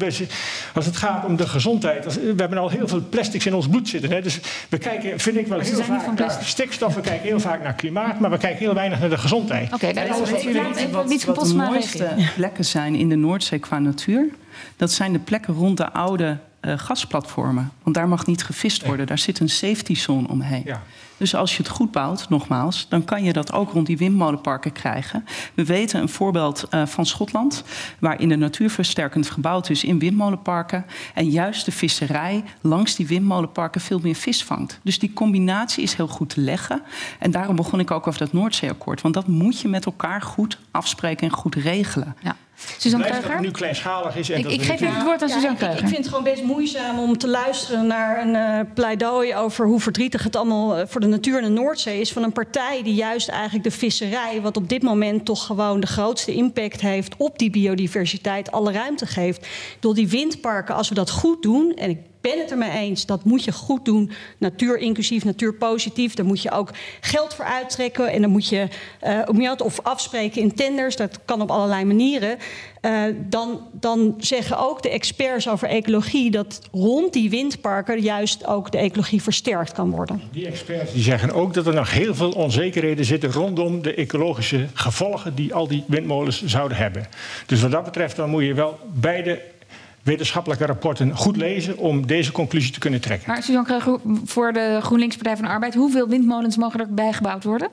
[0.73, 2.15] als het gaat om de gezondheid.
[2.15, 4.11] we hebben al heel veel plastics in ons bloed zitten.
[4.11, 4.21] Hè.
[4.21, 4.39] Dus
[4.69, 6.95] we kijken, vind ik wel heel vaak naar stikstof.
[6.95, 8.19] We kijken heel vaak naar klimaat.
[8.19, 9.73] Maar we kijken heel weinig naar de gezondheid.
[9.73, 13.79] Oké, okay, dat is natuurlijk wat, wat de mooiste plekken zijn in de Noordzee qua
[13.79, 14.27] natuur.
[14.75, 17.71] Dat zijn de plekken rond de oude uh, gasplatformen.
[17.83, 19.07] Want daar mag niet gevist worden.
[19.07, 20.61] Daar zit een safety zone omheen.
[20.65, 20.81] Ja.
[21.19, 24.71] Dus als je het goed bouwt, nogmaals, dan kan je dat ook rond die windmolenparken
[24.71, 25.25] krijgen.
[25.53, 27.63] We weten een voorbeeld uh, van Schotland,
[27.99, 30.85] waarin de natuurversterkend gebouwd is in windmolenparken.
[31.13, 34.79] En juist de visserij langs die windmolenparken veel meer vis vangt.
[34.83, 36.81] Dus die combinatie is heel goed te leggen.
[37.19, 39.01] En daarom begon ik ook over dat Noordzeeakkoord.
[39.01, 42.15] Want dat moet je met elkaar goed afspreken en goed regelen.
[42.21, 42.35] Ja.
[42.77, 44.29] Suzanne Dat het nu kleinschalig is.
[44.29, 45.77] En ik, ik geef even het woord aan ja, Suzanne Kreuger.
[45.77, 49.65] Ik, ik, vind het gewoon best moeizaam om te luisteren naar een uh, pleidooi over
[49.65, 52.11] hoe verdrietig het allemaal uh, voor de natuur in de Noordzee is.
[52.11, 55.87] Van een partij die juist eigenlijk de visserij, wat op dit moment toch gewoon de
[55.87, 59.47] grootste impact heeft op die biodiversiteit, alle ruimte geeft.
[59.79, 63.05] Door die windparken, als we dat goed doen, en ik ben het ermee eens.
[63.05, 64.11] Dat moet je goed doen.
[64.37, 66.13] Natuur inclusief, natuur positief.
[66.13, 66.69] Daar moet je ook
[67.01, 68.11] geld voor uittrekken.
[68.11, 68.67] En dan moet je
[69.37, 70.95] uh, of afspreken in tenders.
[70.95, 72.37] Dat kan op allerlei manieren.
[72.81, 78.71] Uh, dan, dan zeggen ook de experts over ecologie dat rond die windparken juist ook
[78.71, 80.21] de ecologie versterkt kan worden.
[80.31, 84.67] Die experts die zeggen ook dat er nog heel veel onzekerheden zitten rondom de ecologische
[84.73, 87.07] gevolgen die al die windmolens zouden hebben.
[87.45, 89.41] Dus wat dat betreft dan moet je wel beide
[90.09, 93.29] wetenschappelijke rapporten goed lezen om deze conclusie te kunnen trekken.
[93.29, 97.43] Maar Suzanne Kreuger, voor de GroenLinks Partij van de Arbeid, hoeveel windmolens mogen er bijgebouwd
[97.43, 97.69] worden?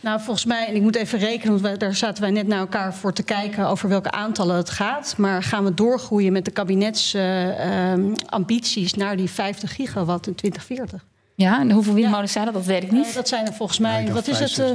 [0.00, 2.94] Nou, volgens mij, en ik moet even rekenen, want daar zaten wij net naar elkaar
[2.94, 5.14] voor te kijken over welke aantallen het gaat.
[5.16, 11.04] Maar gaan we doorgroeien met de kabinetsambities uh, naar die 50 gigawatt in 2040?
[11.36, 12.54] Ja, en hoeveel windmolens zijn dat?
[12.54, 13.06] Dat weet ik niet.
[13.06, 14.58] Uh, dat zijn er volgens mij, ja, wat is het?
[14.58, 14.66] Uh,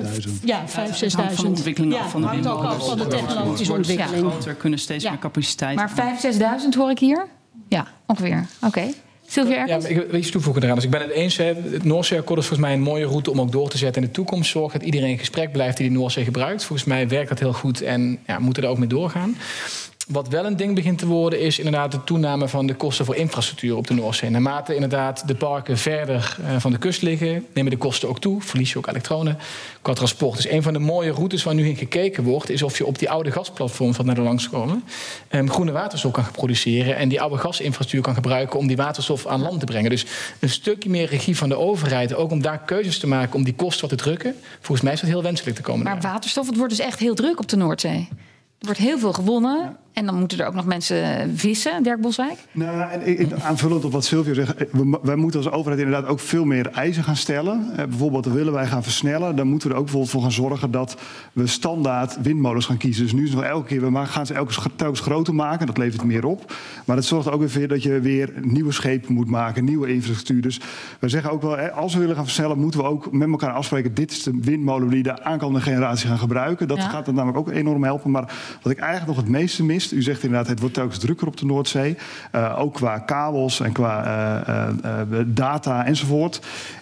[0.44, 0.76] ja, 5.000, 6.000.
[1.10, 4.32] Van de ontwikkeling ja, af van de hangt ook af van de technologische ontwikkeling.
[4.32, 5.76] Groter, kunnen steeds meer capaciteit.
[5.76, 5.92] Maar
[6.24, 6.42] 5.000, 6.000
[6.78, 7.28] hoor ik hier?
[7.68, 8.46] Ja, ongeveer.
[8.58, 8.68] Oké.
[8.68, 8.94] Okay.
[9.28, 9.66] Sylvia?
[9.66, 10.76] Ja, ik wil iets toevoegen eraan.
[10.76, 11.38] Dus ik ben het eens.
[11.38, 14.14] Het Noordzeeakkoord is volgens mij een mooie route om ook door te zetten in de
[14.14, 14.50] toekomst.
[14.50, 16.64] Zorg dat iedereen in gesprek blijft die de Noordzee gebruikt.
[16.64, 19.36] Volgens mij werkt dat heel goed en ja, moeten er ook mee doorgaan.
[20.12, 23.16] Wat wel een ding begint te worden, is inderdaad de toename van de kosten voor
[23.16, 24.30] infrastructuur op de Noordzee.
[24.30, 28.42] Naarmate inderdaad de parken verder uh, van de kust liggen, nemen de kosten ook toe.
[28.42, 29.38] Verlies je ook elektronen
[29.82, 30.36] qua transport.
[30.36, 33.00] Dus een van de mooie routes waar nu in gekeken wordt, is of je op
[33.00, 34.84] die oude gasplatforms wat naar de langs komen,
[35.32, 39.42] um, groene waterstof kan produceren en die oude gasinfrastructuur kan gebruiken om die waterstof aan
[39.42, 39.90] land te brengen.
[39.90, 40.06] Dus
[40.40, 43.56] een stukje meer regie van de overheid, ook om daar keuzes te maken om die
[43.56, 44.36] kosten wat te drukken.
[44.60, 45.84] Volgens mij is dat heel wenselijk te komen.
[45.84, 48.08] Maar waterstof, het wordt dus echt heel druk op de Noordzee.
[48.62, 49.60] Er wordt heel veel gewonnen.
[49.60, 49.78] Ja.
[49.94, 52.38] En dan moeten er ook nog mensen vissen, Dirk Boswijk?
[52.52, 54.54] Nou, en aanvullend op wat Silvio zegt.
[54.72, 57.72] We, wij moeten als overheid inderdaad ook veel meer eisen gaan stellen.
[57.78, 59.36] Eh, bijvoorbeeld, willen wij gaan versnellen.
[59.36, 60.98] Dan moeten we er ook bijvoorbeeld voor gaan zorgen dat
[61.34, 63.04] we standaard windmolens gaan kiezen.
[63.04, 65.68] Dus nu is het nog elke keer, we gaan ze elke telkens groter maken.
[65.68, 66.54] Dat levert meer op.
[66.86, 70.42] Maar het zorgt ook weer voor dat je weer nieuwe schepen moet maken, nieuwe infrastructuur.
[70.42, 70.60] Dus
[71.00, 73.94] we zeggen ook wel, als we willen gaan versnellen, moeten we ook met elkaar afspreken.
[73.94, 76.68] Dit is de windmolen die de aankomende generatie gaan gebruiken.
[76.68, 76.90] Dat ja.
[76.90, 78.12] gaat er namelijk ook enorm helpen.
[78.12, 81.28] Maar wat ik eigenlijk nog het meeste mis u zegt inderdaad, het wordt telkens drukker
[81.28, 81.98] op de Noordzee.
[82.36, 84.06] Uh, ook qua kabels en qua
[84.48, 84.68] uh,
[85.12, 86.42] uh, data enzovoort.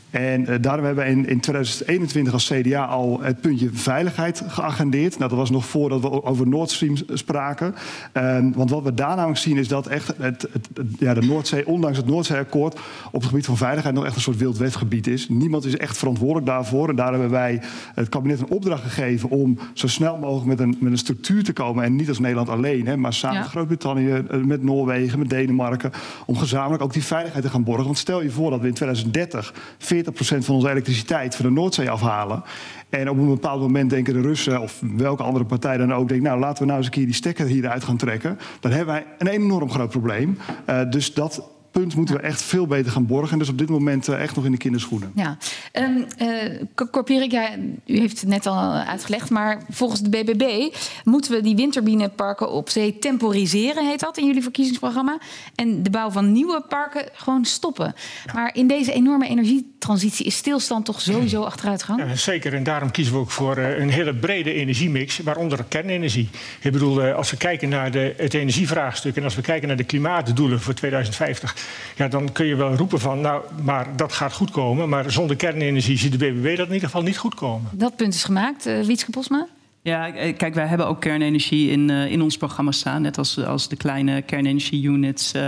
[0.09, 5.17] En uh, daarom hebben we in, in 2021 als CDA al het puntje veiligheid geagendeerd.
[5.17, 7.75] Nou, dat was nog voordat we over Nord Stream spraken.
[8.13, 11.21] Uh, want wat we daar namelijk zien is dat echt het, het, het, ja, de
[11.21, 12.79] Noordzee, ondanks het Noordzeeakkoord,
[13.11, 15.29] op het gebied van veiligheid nog echt een soort wild wetgebied is.
[15.29, 16.89] Niemand is echt verantwoordelijk daarvoor.
[16.89, 17.61] En daar hebben wij
[17.95, 21.53] het kabinet een opdracht gegeven om zo snel mogelijk met een, met een structuur te
[21.53, 21.83] komen.
[21.83, 23.41] En niet als Nederland alleen, hè, maar samen ja.
[23.41, 25.91] met Groot-Brittannië, met Noorwegen, met Denemarken.
[26.25, 27.85] Om gezamenlijk ook die veiligheid te gaan borgen.
[27.85, 31.89] Want stel je voor dat we in 2030 40% van onze elektriciteit van de Noordzee
[31.89, 32.43] afhalen.
[32.89, 36.07] En op een bepaald moment denken de Russen of welke andere partij dan ook...
[36.07, 38.39] denkt, nou laten we nou eens een keer die stekker hieruit gaan trekken.
[38.59, 40.37] Dan hebben wij een enorm groot probleem.
[40.69, 43.31] Uh, dus dat punt moeten we echt veel beter gaan borgen.
[43.31, 45.11] En dus op dit moment uh, echt nog in de kinderschoenen.
[45.15, 45.37] Ja.
[45.73, 47.49] Um, uh, Korpierik, ja,
[47.85, 49.29] u heeft het net al uitgelegd...
[49.29, 53.87] maar volgens de BBB moeten we die windturbineparken op zee temporiseren...
[53.87, 55.17] heet dat in jullie verkiezingsprogramma.
[55.55, 57.95] En de bouw van nieuwe parken gewoon stoppen.
[58.25, 58.33] Ja.
[58.33, 61.99] Maar in deze enorme energietransitie is stilstand toch sowieso achteruitgang?
[61.99, 65.19] Ja, zeker, en daarom kiezen we ook voor uh, een hele brede energiemix...
[65.19, 66.29] waaronder kernenergie.
[66.61, 69.15] Ik bedoel, als we kijken naar de, het energievraagstuk...
[69.15, 71.58] en als we kijken naar de klimaatdoelen voor 2050
[71.95, 74.89] ja, dan kun je wel roepen van, nou, maar dat gaat goed komen.
[74.89, 77.69] Maar zonder kernenergie ziet de BBB dat in ieder geval niet goed komen.
[77.73, 78.67] Dat punt is gemaakt.
[78.67, 79.47] Uh, Wietske Posma?
[79.81, 83.01] Ja, kijk, wij hebben ook kernenergie in, uh, in ons programma staan.
[83.01, 85.41] Net als, als de kleine kernenergie-units uh,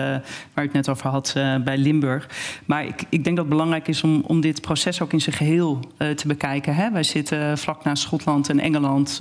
[0.53, 2.29] waar ik het net over had uh, bij Limburg.
[2.65, 5.35] Maar ik, ik denk dat het belangrijk is om, om dit proces ook in zijn
[5.35, 5.79] geheel
[6.15, 6.75] te bekijken.
[6.75, 6.91] Hè?
[6.91, 9.19] Wij zitten vlak naast Schotland en Engeland,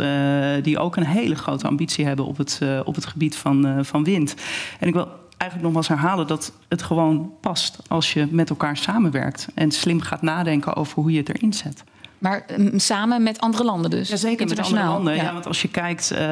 [0.63, 4.35] die ook een hele grote ambitie hebben op het, op het gebied van, van wind.
[4.79, 5.09] En ik wil
[5.41, 9.71] eigenlijk nog wel eens herhalen dat het gewoon past als je met elkaar samenwerkt en
[9.71, 11.85] slim gaat nadenken over hoe je het erin zet.
[12.21, 14.09] Maar um, samen met andere landen dus?
[14.09, 15.15] Ja, zeker met andere landen.
[15.15, 15.23] Ja.
[15.23, 15.33] ja.
[15.33, 16.25] want als je kijkt, uh, we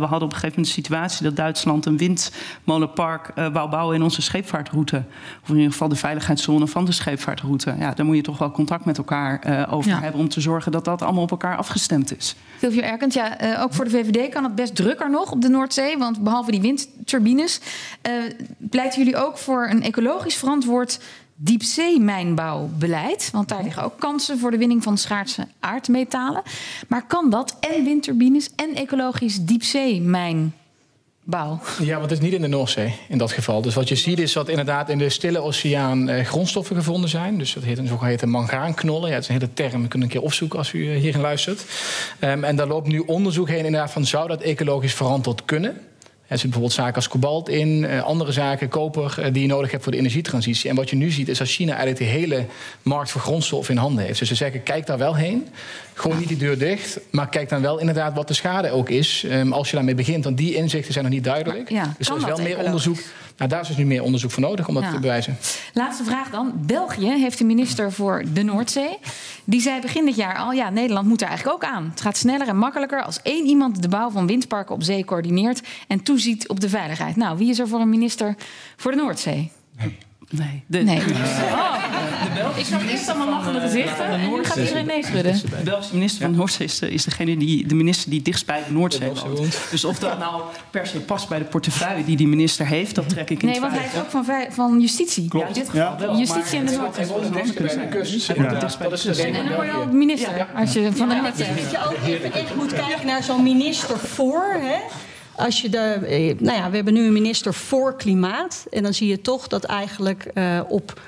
[0.00, 1.24] hadden op een gegeven moment de situatie...
[1.24, 5.04] dat Duitsland een windmolenpark uh, wou bouwen in onze scheepvaartroute.
[5.42, 7.74] Of in ieder geval de veiligheidszone van de scheepvaartroute.
[7.78, 10.00] Ja, daar moet je toch wel contact met elkaar uh, over ja.
[10.00, 10.20] hebben...
[10.20, 12.36] om te zorgen dat dat allemaal op elkaar afgestemd is.
[12.58, 15.98] Silvio Erkens, ja, ook voor de VVD kan het best drukker nog op de Noordzee.
[15.98, 17.60] Want behalve die windturbines...
[18.58, 21.00] pleiten jullie ook voor een ecologisch verantwoord
[21.42, 23.28] diepzeemijnbouwbeleid.
[23.32, 26.42] Want daar liggen ook kansen voor de winning van schaarse aardmetalen.
[26.88, 30.52] Maar kan dat en windturbines en ecologisch diepzeemijnbouw?
[31.78, 33.62] Ja, want het is niet in de Noordzee in dat geval.
[33.62, 37.38] Dus wat je ziet is dat inderdaad in de stille oceaan eh, grondstoffen gevonden zijn.
[37.38, 39.08] Dus dat heet een zogeheten mangaanknollen.
[39.08, 41.20] Ja, het is een hele term, we kunnen een keer opzoeken als u eh, hierin
[41.20, 41.64] luistert.
[42.20, 45.80] Um, en daar loopt nu onderzoek heen inderdaad van zou dat ecologisch verantwoord kunnen?
[46.30, 49.70] Er zit bijvoorbeeld zaken als kobalt in, uh, andere zaken, koper, uh, die je nodig
[49.70, 50.70] hebt voor de energietransitie.
[50.70, 52.44] En wat je nu ziet is dat China eigenlijk de hele
[52.82, 54.18] markt voor grondstof in handen heeft.
[54.18, 55.48] Dus ze zeggen, kijk daar wel heen.
[55.94, 59.24] Gewoon niet die deur dicht, maar kijk dan wel inderdaad wat de schade ook is.
[59.30, 61.70] Um, als je daarmee begint, want die inzichten zijn nog niet duidelijk.
[61.70, 62.98] Ja, dus er is wel meer onderzoek.
[63.40, 64.90] Nou, daar is dus nu meer onderzoek voor nodig om dat ja.
[64.90, 65.36] te bewijzen.
[65.72, 66.52] Laatste vraag dan.
[66.56, 68.98] België heeft een minister voor de Noordzee.
[69.44, 71.88] Die zei begin dit jaar al, ja, Nederland moet er eigenlijk ook aan.
[71.90, 75.60] Het gaat sneller en makkelijker als één iemand de bouw van windparken op zee coördineert
[75.88, 77.16] en toeziet op de veiligheid.
[77.16, 78.34] Nou, wie is er voor een minister
[78.76, 79.50] voor de Noordzee?
[79.78, 79.96] Nee.
[80.66, 80.98] De, nee.
[80.98, 82.58] Oh.
[82.58, 85.32] Ik zag eerst allemaal lachende gezichten en nu gaat iedereen nee schudden.
[85.32, 88.72] De Belgische minister van Noordzee is, is degene die, de minister die dichtst bij de
[88.72, 89.58] Noordzee woont.
[89.70, 93.08] Dus of dat nou per se past bij de portefeuille die die minister heeft, dat
[93.08, 95.28] trek ik in Nee, want hij is ook van, van justitie.
[95.28, 95.44] Klopt.
[95.44, 96.18] Ja, in dit geval wel.
[96.18, 97.04] Justitie en de Noordzee.
[99.24, 102.32] En dan word je ook minister als je van de Noordzee Dat je ook even
[102.32, 104.78] echt moet kijken naar zo'n minister voor, hè?
[105.40, 108.66] Als je de, eh, nou ja, we hebben nu een minister voor klimaat.
[108.70, 111.00] En dan zie je toch dat eigenlijk uh, op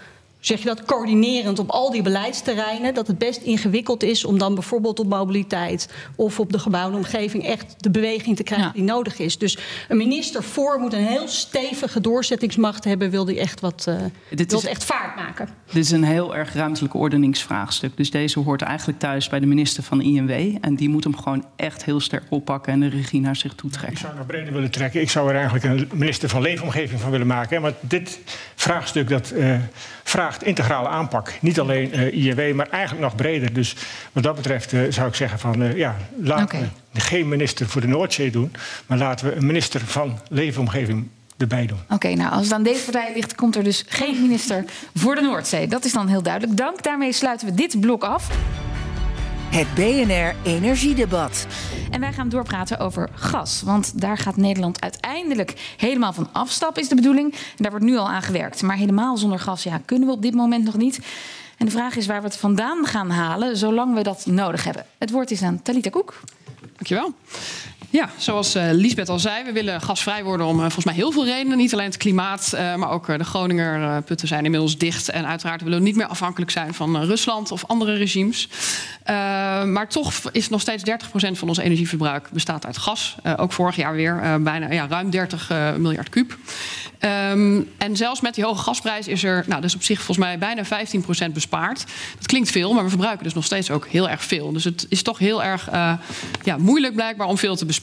[0.44, 4.54] zeg je dat, coördinerend op al die beleidsterreinen, dat het best ingewikkeld is om dan
[4.54, 8.72] bijvoorbeeld op mobiliteit of op de gebouwde omgeving echt de beweging te krijgen ja.
[8.72, 9.38] die nodig is.
[9.38, 13.96] Dus een minister voor moet een heel stevige doorzettingsmacht hebben, wil die echt wat uh,
[14.30, 15.48] dit wil is, echt vaart maken.
[15.72, 17.96] Dit is een heel erg ruimtelijk ordeningsvraagstuk.
[17.96, 20.56] Dus deze hoort eigenlijk thuis bij de minister van INW.
[20.60, 23.70] En die moet hem gewoon echt heel sterk oppakken en de regie naar zich toe
[23.70, 23.92] trekken.
[23.92, 25.00] Ik zou nog breder willen trekken.
[25.00, 27.62] Ik zou er eigenlijk een minister van leefomgeving van willen maken.
[27.62, 28.18] Maar dit
[28.54, 29.56] vraagstuk dat uh,
[30.02, 31.32] vraagt integrale aanpak.
[31.40, 33.52] Niet alleen uh, INW, maar eigenlijk nog breder.
[33.52, 33.76] Dus
[34.12, 36.70] wat dat betreft uh, zou ik zeggen van uh, ja, laten okay.
[36.90, 38.52] we geen minister voor de Noordzee doen,
[38.86, 41.78] maar laten we een minister van leefomgeving erbij doen.
[41.84, 45.14] Oké, okay, nou als het aan deze partij ligt, komt er dus geen minister voor
[45.14, 45.66] de Noordzee.
[45.66, 46.56] Dat is dan heel duidelijk.
[46.56, 46.82] Dank.
[46.82, 48.28] Daarmee sluiten we dit blok af.
[49.52, 51.46] Het BNR Energiedebat.
[51.90, 53.62] En wij gaan doorpraten over gas.
[53.62, 57.32] Want daar gaat Nederland uiteindelijk helemaal van afstappen, is de bedoeling.
[57.32, 58.62] En daar wordt nu al aan gewerkt.
[58.62, 60.98] Maar helemaal zonder gas ja, kunnen we op dit moment nog niet.
[61.58, 64.86] En de vraag is waar we het vandaan gaan halen, zolang we dat nodig hebben.
[64.98, 66.20] Het woord is aan Talita Koek.
[66.74, 67.14] Dankjewel.
[67.92, 71.12] Ja, zoals uh, Lisbeth al zei, we willen gasvrij worden om uh, volgens mij heel
[71.12, 71.58] veel redenen.
[71.58, 75.08] Niet alleen het klimaat, uh, maar ook de Groninger putten zijn inmiddels dicht.
[75.08, 78.48] En uiteraard willen we niet meer afhankelijk zijn van Rusland of andere regimes.
[79.66, 83.16] maar toch is nog steeds 30% van ons energieverbruik bestaat uit gas.
[83.36, 86.36] ook vorig jaar weer bijna ja, ruim 30 miljard kuub.
[87.30, 90.38] Um, en zelfs met die hoge gasprijs is er, nou, dus op zich volgens mij
[90.38, 91.84] bijna 15% bespaard.
[92.16, 94.52] Dat klinkt veel, maar we verbruiken dus nog steeds ook heel erg veel.
[94.52, 95.68] Dus het is toch heel erg
[96.42, 97.81] ja, moeilijk blijkbaar om veel te besparen.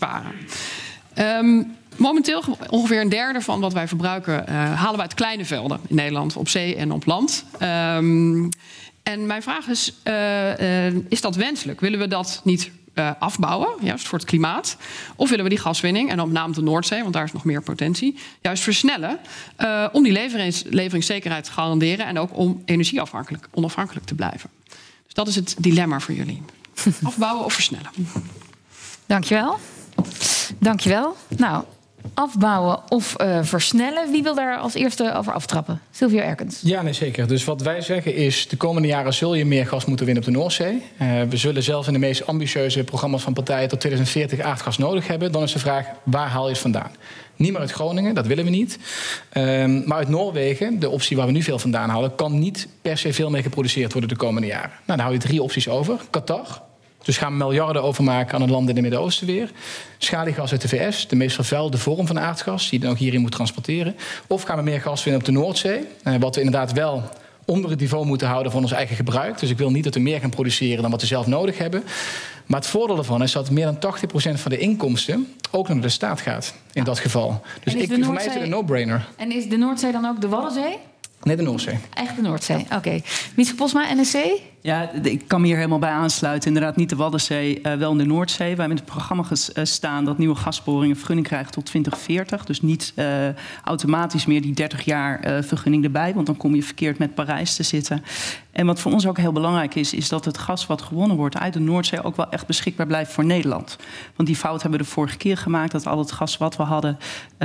[1.18, 5.80] Um, momenteel ongeveer een derde van wat wij verbruiken uh, halen we uit kleine velden
[5.88, 7.46] in Nederland, op zee en op land.
[7.62, 8.50] Um,
[9.04, 11.80] en mijn vraag is: uh, uh, is dat wenselijk?
[11.80, 14.78] Willen we dat niet uh, afbouwen, juist voor het klimaat?
[15.16, 17.44] Of willen we die gaswinning, en dan met name de Noordzee, want daar is nog
[17.44, 19.20] meer potentie, juist versnellen
[19.92, 24.50] om die leverings leveringszekerheid te garanderen en ook om energieafhankelijk, onafhankelijk te blijven?
[25.06, 26.42] Dus dat is het dilemma voor jullie.
[27.04, 27.92] Afbouwen of versnellen?
[29.06, 29.60] Dankjewel.
[30.60, 31.16] Dankjewel.
[31.38, 31.64] Nou,
[32.14, 34.12] afbouwen of uh, versnellen.
[34.12, 35.82] Wie wil daar als eerste over aftrappen?
[35.92, 36.60] Silvio Erkens.
[36.64, 37.28] Ja, nee, zeker.
[37.28, 38.48] Dus wat wij zeggen is...
[38.48, 40.84] de komende jaren zul je meer gas moeten winnen op de Noordzee.
[41.02, 43.70] Uh, we zullen zelfs in de meest ambitieuze programma's van partijen...
[43.70, 45.32] tot 2040 aardgas nodig hebben.
[45.32, 46.92] Dan is de vraag, waar haal je het vandaan?
[47.36, 48.80] Niet meer uit Groningen, dat willen we niet.
[49.34, 52.16] Um, maar uit Noorwegen, de optie waar we nu veel vandaan halen...
[52.16, 54.70] kan niet per se veel meer geproduceerd worden de komende jaren.
[54.70, 56.00] Nou, dan hou je drie opties over.
[56.10, 56.62] Qatar,
[57.04, 59.52] dus gaan we miljarden overmaken aan een land in het Midden-Oosten weer.
[59.98, 63.22] Schaliegas uit de VS, de meest vervuilde vorm van aardgas, die je dan ook hierin
[63.22, 63.96] moet transporteren.
[64.28, 67.04] Of gaan we meer gas vinden op de Noordzee, eh, wat we inderdaad wel
[67.46, 69.40] onder het niveau moeten houden van ons eigen gebruik.
[69.40, 71.84] Dus ik wil niet dat we meer gaan produceren dan wat we zelf nodig hebben.
[72.46, 75.90] Maar het voordeel ervan is dat meer dan 80% van de inkomsten ook naar de
[75.90, 77.42] staat gaat in dat geval.
[77.64, 79.08] Dus ik, voor mij is het een no-brainer.
[79.16, 80.78] En is de Noordzee dan ook de Waddenzee?
[81.24, 81.78] Nee, de Noordzee.
[81.94, 82.76] Echt de Noordzee, oké.
[82.76, 83.04] Okay.
[83.36, 84.18] Mietske Posma, NSC?
[84.62, 86.48] Ja, ik kan me hier helemaal bij aansluiten.
[86.48, 88.38] Inderdaad, niet de Waddenzee, uh, wel in de Noordzee.
[88.38, 89.24] Wij hebben in het programma
[89.64, 92.46] staan dat nieuwe gasboringen vergunning krijgen tot 2040.
[92.46, 93.06] Dus niet uh,
[93.64, 97.56] automatisch meer die 30 jaar uh, vergunning erbij, want dan kom je verkeerd met Parijs
[97.56, 98.04] te zitten.
[98.52, 101.38] En wat voor ons ook heel belangrijk is, is dat het gas wat gewonnen wordt
[101.38, 103.78] uit de Noordzee ook wel echt beschikbaar blijft voor Nederland.
[104.16, 106.64] Want die fout hebben we de vorige keer gemaakt, dat al het gas wat we
[106.64, 106.98] hadden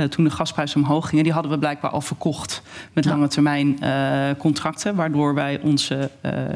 [0.09, 2.61] toen de gasprijzen omhoog gingen, die hadden we blijkbaar al verkocht
[2.93, 3.79] met lange termijn
[4.37, 6.09] contracten, waardoor wij onze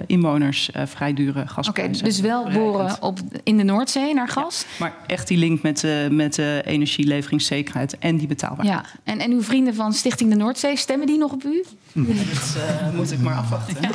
[0.08, 1.96] inwoners uh, vrij dure gasprijzen.
[1.96, 4.62] Oké, dus wel boren op, in de Noordzee naar gas.
[4.62, 8.86] Ja, maar echt die link met, uh, met uh, energieleveringszekerheid en die betaalbaarheid.
[8.86, 11.66] Ja, en, en uw vrienden van Stichting de Noordzee, stemmen die nog op u?
[11.92, 12.06] Hm.
[12.06, 13.78] Dat moet ik maar afwachten.
[13.82, 13.90] Ja.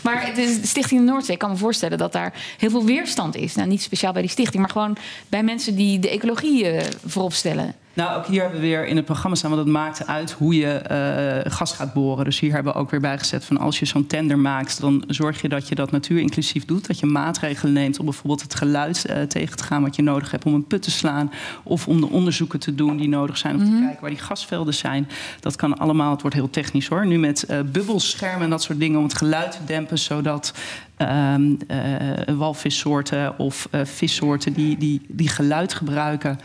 [0.00, 3.54] Maar de Stichting de Noordzee, ik kan me voorstellen dat daar heel veel weerstand is.
[3.54, 4.96] Nou, niet speciaal bij die stichting, maar gewoon
[5.28, 6.66] bij mensen die de ecologie
[7.06, 7.74] voorop stellen.
[7.94, 10.56] Nou, ook hier hebben we weer in het programma staan, want het maakt uit hoe
[10.56, 10.82] je
[11.44, 12.24] uh, gas gaat boren.
[12.24, 15.40] Dus hier hebben we ook weer bijgezet van als je zo'n tender maakt, dan zorg
[15.40, 16.86] je dat je dat natuurinclusief doet.
[16.86, 20.30] Dat je maatregelen neemt om bijvoorbeeld het geluid uh, tegen te gaan wat je nodig
[20.30, 21.32] hebt om een put te slaan.
[21.62, 23.76] Of om de onderzoeken te doen die nodig zijn om mm -hmm.
[23.76, 25.08] te kijken waar die gasvelden zijn.
[25.40, 27.06] Dat kan allemaal, het wordt heel technisch hoor.
[27.06, 30.54] Nu met uh, bubbelschermen en dat soort dingen om het geluid te dempen, zodat
[30.98, 31.58] um,
[32.36, 36.38] walvissoorten of vissoorten die, die, die geluid gebruiken.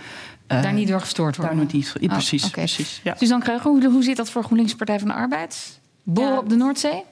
[0.51, 1.57] Uh, daar niet door gestoord worden?
[1.57, 2.43] Daar niet, ja, precies.
[2.43, 2.63] Oh, okay.
[2.63, 3.15] precies ja.
[3.17, 5.79] Suzanne Kreuger, hoe, hoe zit dat voor GroenLinks Partij van de Arbeid?
[6.03, 7.03] Boren op de Noordzee?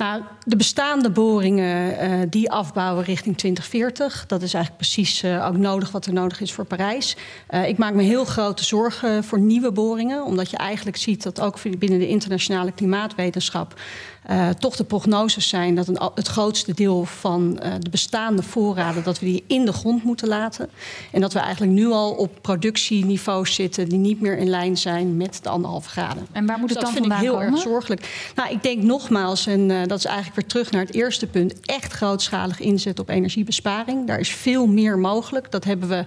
[0.00, 4.24] Nou, de bestaande boringen uh, die afbouwen richting 2040.
[4.26, 7.16] Dat is eigenlijk precies uh, ook nodig wat er nodig is voor Parijs.
[7.50, 10.24] Uh, ik maak me heel grote zorgen voor nieuwe boringen.
[10.24, 13.80] Omdat je eigenlijk ziet dat ook binnen de internationale klimaatwetenschap
[14.30, 19.02] uh, toch de prognoses zijn dat een, het grootste deel van uh, de bestaande voorraden
[19.02, 20.68] dat we die in de grond moeten laten.
[21.12, 25.16] En dat we eigenlijk nu al op productieniveaus zitten die niet meer in lijn zijn
[25.16, 26.26] met de anderhalve graden.
[26.32, 27.52] En waar moet dus het dat dan vind ik heel komen?
[27.52, 28.32] erg zorgelijk.
[28.34, 31.60] Nou, ik denk nogmaals, en uh, dat is eigenlijk weer terug naar het eerste punt,
[31.60, 34.06] echt grootschalig inzetten op energiebesparing.
[34.06, 35.50] Daar is veel meer mogelijk.
[35.50, 36.04] Dat hebben we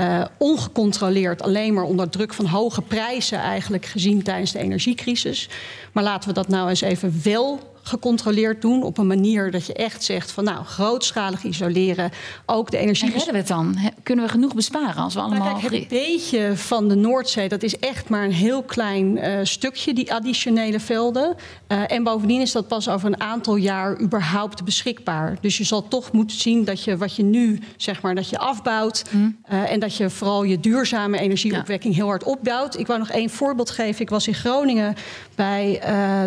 [0.00, 5.48] uh, ongecontroleerd alleen maar onder druk van hoge prijzen eigenlijk gezien tijdens de energiecrisis.
[5.92, 9.72] Maar laten we dat nou eens even wel gecontroleerd doen op een manier dat je
[9.72, 12.10] echt zegt van nou grootschalig isoleren
[12.46, 13.06] ook de energie.
[13.06, 13.76] En redden we het dan?
[14.02, 15.48] Kunnen we genoeg besparen als we allemaal?
[15.48, 19.38] Nou, kijk, het beetje van de Noordzee dat is echt maar een heel klein uh,
[19.42, 21.36] stukje die additionele velden
[21.68, 25.36] uh, en bovendien is dat pas over een aantal jaar überhaupt beschikbaar.
[25.40, 28.38] Dus je zal toch moeten zien dat je wat je nu zeg maar dat je
[28.38, 29.36] afbouwt mm.
[29.52, 32.00] uh, en dat je vooral je duurzame energieopwekking ja.
[32.00, 32.78] heel hard opbouwt.
[32.78, 34.00] Ik wou nog één voorbeeld geven.
[34.00, 34.94] Ik was in Groningen
[35.34, 35.80] bij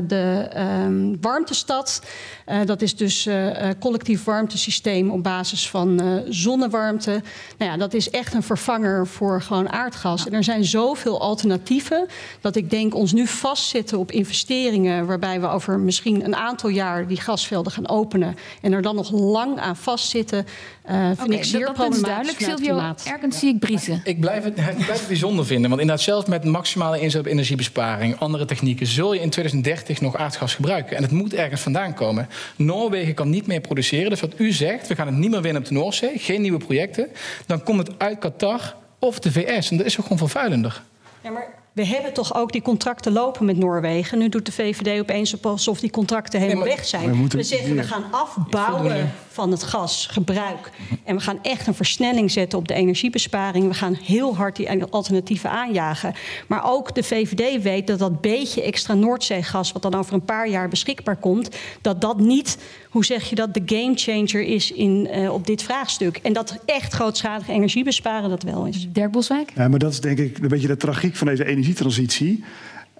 [0.08, 0.49] de
[0.86, 2.01] um, warmtestad.
[2.47, 7.21] Uh, dat is dus uh, collectief warmtesysteem op basis van zonnewarmte.
[7.57, 10.27] Nou ja, dat is echt een vervanger voor gewoon aardgas.
[10.27, 12.07] En er zijn zoveel alternatieven
[12.41, 17.07] dat ik denk ons nu vastzitten op investeringen waarbij we over misschien een aantal jaar
[17.07, 20.45] die gasvelden gaan openen en er dan nog lang aan vastzitten.
[20.89, 22.39] Uh, vind okay, ik zeer dat, dat is duidelijk.
[22.39, 24.01] Silvio, ergens zie ik Briesen.
[24.03, 25.69] Ik blijf, het, ik blijf het bijzonder vinden.
[25.69, 30.15] Want inderdaad, zelfs met maximale inzet op energiebesparing, andere technieken, zul je in 2030 nog
[30.15, 30.97] aardgas gebruiken.
[30.97, 32.27] En het moet ergens vandaan komen.
[32.55, 34.09] Noorwegen kan niet meer produceren.
[34.09, 36.59] Dus wat u zegt, we gaan het niet meer winnen op de Noordzee, geen nieuwe
[36.59, 37.07] projecten.
[37.45, 39.71] Dan komt het uit Qatar of de VS.
[39.71, 40.81] En dat is ook gewoon vervuilender.
[41.21, 44.17] Ja, maar we hebben toch ook die contracten lopen met Noorwegen.
[44.17, 47.30] Nu doet de VVD opeens alsof die contracten helemaal weg zijn.
[47.30, 50.71] We zeggen we gaan afbouwen van het gasgebruik.
[51.03, 53.67] En we gaan echt een versnelling zetten op de energiebesparing.
[53.67, 56.13] We gaan heel hard die alternatieven aanjagen.
[56.47, 59.71] Maar ook de VVD weet dat dat beetje extra Noordzeegas...
[59.71, 61.55] wat dan over een paar jaar beschikbaar komt...
[61.82, 62.57] dat dat niet,
[62.93, 66.17] hoe zeg je dat, de gamechanger is in, uh, op dit vraagstuk.
[66.17, 68.87] En dat echt grootschalige energie besparen dat wel is.
[68.89, 69.51] Dirk Boswijk?
[69.55, 72.43] Ja, maar dat is denk ik een beetje de tragiek van deze energietransitie.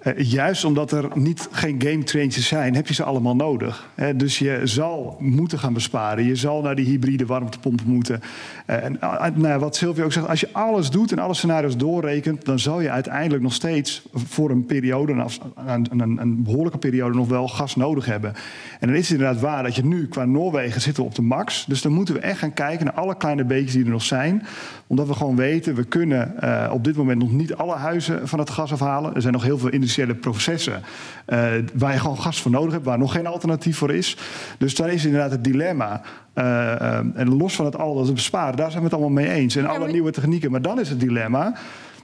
[0.04, 3.88] Uh, juist omdat er niet, geen game changers zijn, heb je ze allemaal nodig.
[4.16, 6.24] Dus je zal moeten gaan besparen.
[6.24, 8.20] Je zal naar die hybride warmtepompen moeten.
[8.66, 8.98] Uh, en
[9.34, 12.80] nou, wat Sylvia ook zegt, als je alles doet en alle scenario's doorrekent, dan zal
[12.80, 17.76] je uiteindelijk nog steeds voor een periode, een, een, een behoorlijke periode, nog wel gas
[17.76, 18.34] nodig hebben.
[18.80, 21.64] En dan is het inderdaad waar dat je nu qua Noorwegen zitten op de max.
[21.66, 24.46] Dus dan moeten we echt gaan kijken naar alle kleine beetjes die er nog zijn.
[24.86, 26.34] Omdat we gewoon weten, we kunnen
[26.72, 29.14] op dit moment nog niet alle huizen van het gas afhalen.
[29.14, 30.82] Er zijn nog heel veel industriële processen
[31.28, 31.38] uh,
[31.74, 34.16] waar je gewoon gas voor nodig hebt, waar nog geen alternatief voor is.
[34.58, 36.02] Dus daar is inderdaad het dilemma.
[36.34, 39.30] Uh, en los van het al dat we besparen, daar zijn we het allemaal mee
[39.30, 39.56] eens.
[39.56, 40.50] En alle nieuwe technieken.
[40.50, 41.54] Maar dan is het dilemma.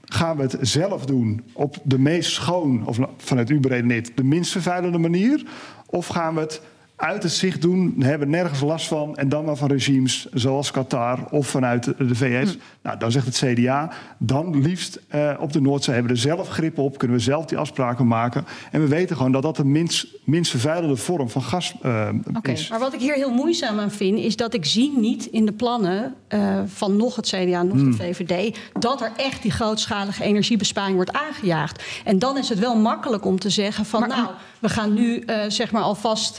[0.05, 4.53] Gaan we het zelf doen op de meest schoon, of vanuit u beredeneerd, de minst
[4.53, 5.47] vervuilende manier?
[5.87, 6.62] Of gaan we het
[7.01, 9.17] uit het zicht doen, hebben nergens last van.
[9.17, 12.53] En dan maar van regimes zoals Qatar of vanuit de VS.
[12.53, 12.59] Hm.
[12.83, 16.49] Nou, dan zegt het CDA, dan liefst uh, op de Noordzee hebben we er zelf
[16.49, 16.99] grip op.
[16.99, 18.45] Kunnen we zelf die afspraken maken.
[18.71, 22.53] En we weten gewoon dat dat de minst, minst vervuilende vorm van gas uh, okay.
[22.53, 22.69] is.
[22.69, 25.53] Maar wat ik hier heel moeizaam aan vind, is dat ik zie niet in de
[25.53, 30.95] plannen uh, van nog het CDA, nog de VVD, dat er echt die grootschalige energiebesparing
[30.95, 31.83] wordt aangejaagd.
[32.05, 34.29] En dan is het wel makkelijk om te zeggen van, maar, nou,
[34.59, 36.39] we gaan nu zeg maar alvast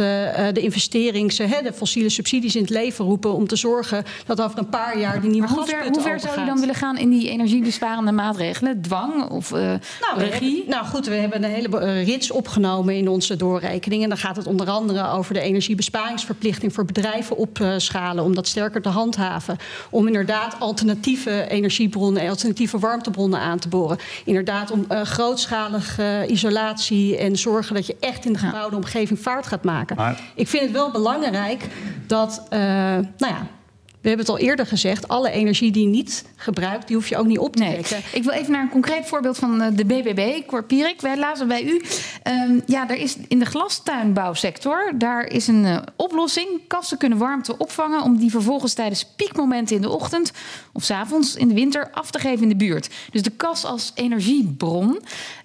[0.53, 4.59] de investerings, hè, de fossiele subsidies in het leven roepen om te zorgen dat over
[4.59, 6.97] een paar jaar die nieuwe maar hoe ver, hoe ver zou je dan willen gaan
[6.97, 8.81] in die energiebesparende maatregelen?
[8.81, 9.79] Dwang of uh, nou,
[10.15, 10.55] regie?
[10.55, 14.03] Hebben, nou goed, we hebben een hele uh, rits opgenomen in onze doorrekening.
[14.03, 18.81] En dan gaat het onder andere over de energiebesparingsverplichting voor bedrijven opschalen om dat sterker
[18.81, 19.57] te handhaven.
[19.89, 23.97] Om inderdaad alternatieve energiebronnen, alternatieve warmtebronnen aan te boren.
[24.25, 29.47] Inderdaad om uh, grootschalige isolatie en zorgen dat je echt in de gebouwde omgeving vaart
[29.47, 29.95] gaat maken.
[29.95, 31.67] Maar, ik vind het wel belangrijk
[32.07, 33.47] dat, uh, nou ja,
[34.01, 37.25] we hebben het al eerder gezegd, alle energie die niet gebruikt, die hoef je ook
[37.25, 37.79] niet op te nee.
[38.13, 41.01] Ik wil even naar een concreet voorbeeld van eh, de BBB, Cor Pierik.
[41.01, 41.81] Wij lazen bij u.
[42.49, 46.47] Um, ja, er is in de glastuinbouwsector, daar is een uh, oplossing.
[46.67, 50.31] Kassen kunnen warmte opvangen om die vervolgens tijdens piekmomenten in de ochtend
[50.73, 52.89] of 's avonds in de winter af te geven in de buurt.
[53.11, 54.99] Dus de kas als energiebron.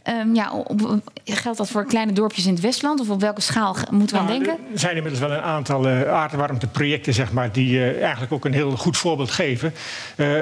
[0.09, 3.00] Um, ja, op, geldt dat voor kleine dorpjes in het Westland?
[3.00, 4.64] Of op welke schaal moeten we nou, aan denken?
[4.72, 8.52] Er zijn inmiddels wel een aantal uh, aardwarmteprojecten, zeg maar, die uh, eigenlijk ook een
[8.52, 9.74] heel goed voorbeeld geven.
[10.16, 10.36] Uh,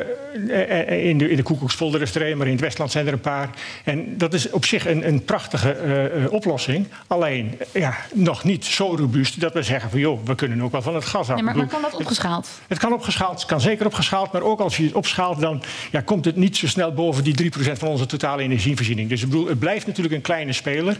[1.08, 3.20] in de, in de Koekoekspolder is er een, maar in het Westland zijn er een
[3.20, 3.50] paar.
[3.84, 6.86] En dat is op zich een, een prachtige oplossing.
[7.06, 10.82] Alleen ja, nog niet zo robuust dat we zeggen van joh, we kunnen ook wel
[10.82, 11.40] van het gas af.
[11.40, 12.48] Maar, maar, kan dat opgeschaald?
[12.66, 14.32] Het kan opgeschaald, het kan zeker opgeschaald.
[14.32, 17.52] Maar ook als je het opschaalt, dan ja, komt het niet zo snel boven die
[17.52, 19.08] 3% van onze totale energievoorziening.
[19.08, 20.96] Dus ik bedoel, het blijft natuurlijk een kleine speler.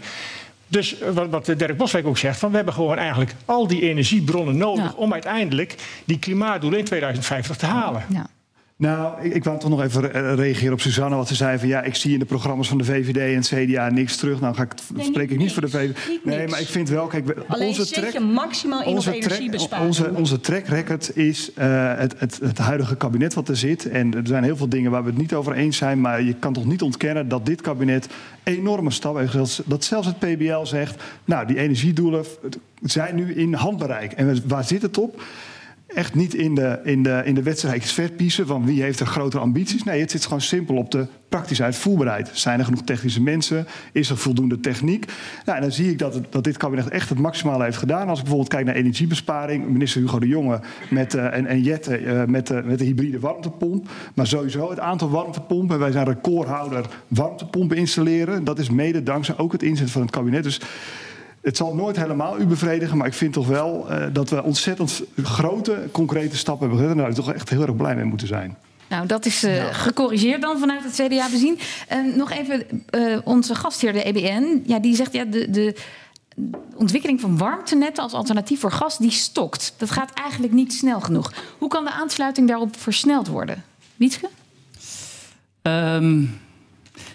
[0.67, 4.57] Dus wat, wat Dirk Boswijk ook zegt, van we hebben gewoon eigenlijk al die energiebronnen
[4.57, 4.93] nodig ja.
[4.97, 5.75] om uiteindelijk
[6.05, 8.05] die klimaatdoelen in 2050 te halen.
[8.09, 8.27] Ja.
[8.77, 11.17] Nou, ik, ik wou toch nog even reageren op Suzanne.
[11.17, 13.71] Wat ze zei van ja, ik zie in de programma's van de VVD en het
[13.71, 14.41] CDA niks terug.
[14.41, 16.25] Nou ga ik, nee, spreek ik niet voor de VVD.
[16.25, 19.87] nee, maar ik vind wel, kijk, Alleen onze zet track, je maximaal in onze energiebesparing.
[19.87, 23.89] Onze, onze track record is uh, het, het, het huidige kabinet wat er zit.
[23.89, 26.01] En er zijn heel veel dingen waar we het niet over eens zijn.
[26.01, 28.09] Maar je kan toch niet ontkennen dat dit kabinet
[28.43, 29.67] enorme stappen heeft gezet.
[29.67, 32.25] Dat zelfs het PBL zegt, nou die energiedoelen
[32.83, 34.13] zijn nu in handbereik.
[34.13, 35.23] En waar zit het op?
[35.95, 39.43] Echt niet in de, in de, in de wedstrijdjes verpiezen van wie heeft er grotere
[39.43, 39.85] ambities.
[39.85, 42.31] Nee, het zit gewoon simpel op de praktische uitvoerbaarheid.
[42.33, 43.67] Zijn er genoeg technische mensen?
[43.93, 45.13] Is er voldoende techniek?
[45.45, 48.09] Nou, en dan zie ik dat, dat dit kabinet echt het maximale heeft gedaan.
[48.09, 52.01] Als ik bijvoorbeeld kijk naar energiebesparing, minister Hugo de Jonge met, uh, en, en Jette
[52.01, 53.89] uh, met, uh, met de hybride warmtepomp.
[54.15, 55.79] Maar sowieso het aantal warmtepompen.
[55.79, 58.45] Wij zijn recordhouder warmtepompen installeren.
[58.45, 60.43] Dat is mede dankzij ook het inzet van het kabinet.
[60.43, 60.61] Dus
[61.45, 65.03] het zal nooit helemaal u bevredigen, maar ik vind toch wel uh, dat we ontzettend
[65.23, 66.99] grote, concrete stappen hebben gezet.
[66.99, 68.57] En daar toch echt heel erg blij mee moeten zijn.
[68.89, 69.73] Nou, dat is uh, ja.
[69.73, 71.59] gecorrigeerd dan vanuit het CDA bezien.
[71.93, 74.63] Uh, nog even uh, onze gastheer, de EBN.
[74.67, 75.77] Ja, die zegt ja, de, de
[76.75, 79.75] ontwikkeling van warmtenetten als alternatief voor gas, die stokt.
[79.77, 81.33] Dat gaat eigenlijk niet snel genoeg.
[81.59, 83.65] Hoe kan de aansluiting daarop versneld worden?
[83.97, 84.29] Wietske?
[85.63, 86.41] Um,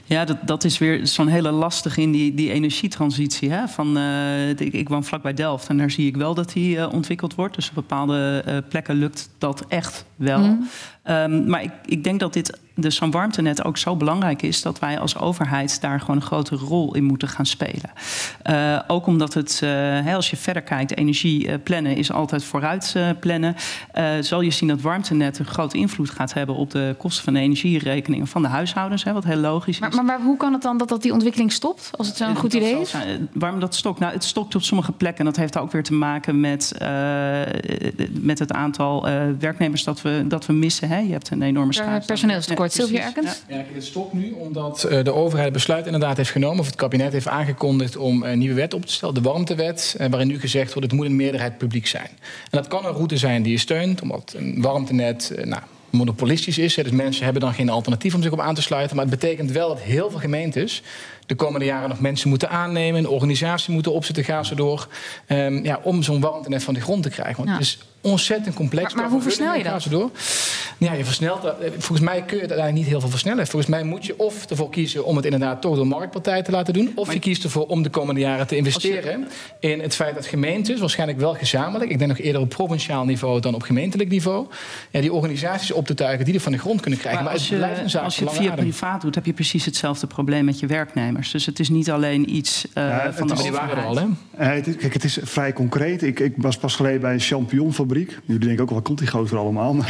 [0.10, 3.52] ja, dat, dat is weer zo'n hele lastige in die, die energietransitie.
[3.52, 3.68] Hè?
[3.68, 7.36] Van, uh, ik, woon vlakbij Delft en daar zie ik wel dat die uh, ontwikkeld
[7.36, 7.56] wordt.
[7.56, 10.40] Dus op bepaalde uh, plekken lukt dat echt wel.
[10.40, 10.68] Mm.
[11.10, 14.80] Um, maar ik, ik denk dat dit dus zo'n warmtenet ook zo belangrijk is dat
[14.80, 17.92] wij als overheid daar gewoon een grotere rol in moeten gaan spelen.
[18.50, 22.96] Uh, ook omdat het, uh, als je verder kijkt, energie uh, plannen is altijd vooruit
[23.20, 23.56] plannen.
[24.20, 27.40] zal je zien dat warmtenet een grote invloed gaat hebben op de kosten van de
[27.40, 29.96] energierekeningen van de huishoudens, hè, wat heel logisch is.
[29.96, 32.54] Maar, maar, hoe kan het dan dat, dat die ontwikkeling stopt, als het zo'n goed
[32.54, 32.94] idee is?
[33.34, 34.00] Waarom dat stokt?
[34.00, 35.26] Nou, het stokt op sommige plekken.
[35.26, 36.76] Dat heeft ook weer te maken met,
[38.12, 39.08] met het aantal
[39.40, 40.90] werknemers dat we, dat we missen.
[40.90, 40.99] Hè?
[41.06, 42.08] Je hebt een enorme schaarste.
[42.08, 42.72] Personeelstekort.
[42.72, 43.42] Sylvia Erkens?
[43.48, 46.60] Ja, het stopt nu omdat uh, de overheid besluit inderdaad heeft genomen...
[46.60, 49.16] of het kabinet heeft aangekondigd om een nieuwe wet op te stellen.
[49.16, 50.90] De warmtewet, uh, waarin nu gezegd wordt...
[50.90, 52.10] het moet een meerderheid publiek zijn.
[52.44, 55.34] En dat kan een route zijn die je steunt, omdat een warmtenet...
[55.36, 56.76] Uh, nou, monopolistisch is.
[56.76, 58.96] Dus mensen hebben dan geen alternatief om zich op aan te sluiten.
[58.96, 60.82] Maar het betekent wel dat heel veel gemeentes
[61.30, 64.88] de komende jaren nog mensen moeten aannemen, een organisatie moeten opzetten, gaan ze door.
[65.28, 67.36] Um, ja, om zo'n warmtenet van de grond te krijgen.
[67.36, 67.54] Want ja.
[67.54, 68.94] het is ontzettend complex.
[68.94, 69.88] Maar, maar hoe versnel je dat?
[69.90, 70.10] Door.
[70.78, 71.56] Ja, je versnelt dat.
[71.78, 73.48] Volgens mij kun je dat eigenlijk niet heel veel versnellen.
[73.48, 76.74] Volgens mij moet je of ervoor kiezen om het inderdaad toch door marktpartijen te laten
[76.74, 76.92] doen.
[76.96, 79.28] Of maar je kiest ervoor om de komende jaren te investeren
[79.60, 79.68] je...
[79.68, 83.40] in het feit dat gemeentes, waarschijnlijk wel gezamenlijk, ik denk nog eerder op provinciaal niveau
[83.40, 84.48] dan op gemeentelijk niveau,
[84.90, 87.24] ja, die organisaties op te tuigen die er van de grond kunnen krijgen.
[87.24, 88.66] Maar, maar als, je, een zaak als je het via adem.
[88.66, 91.19] privaat doet, heb je precies hetzelfde probleem met je werknemers.
[91.28, 93.86] Dus het is niet alleen iets uh, ja, van de overheid.
[93.86, 94.06] al, hè?
[94.06, 96.04] Uh, het is, kijk, het is vrij concreet.
[96.04, 98.20] Ik, ik, was pas geleden bij een champignonfabriek.
[98.26, 99.76] Jullie denken ook wel, wat komt die gozer allemaal?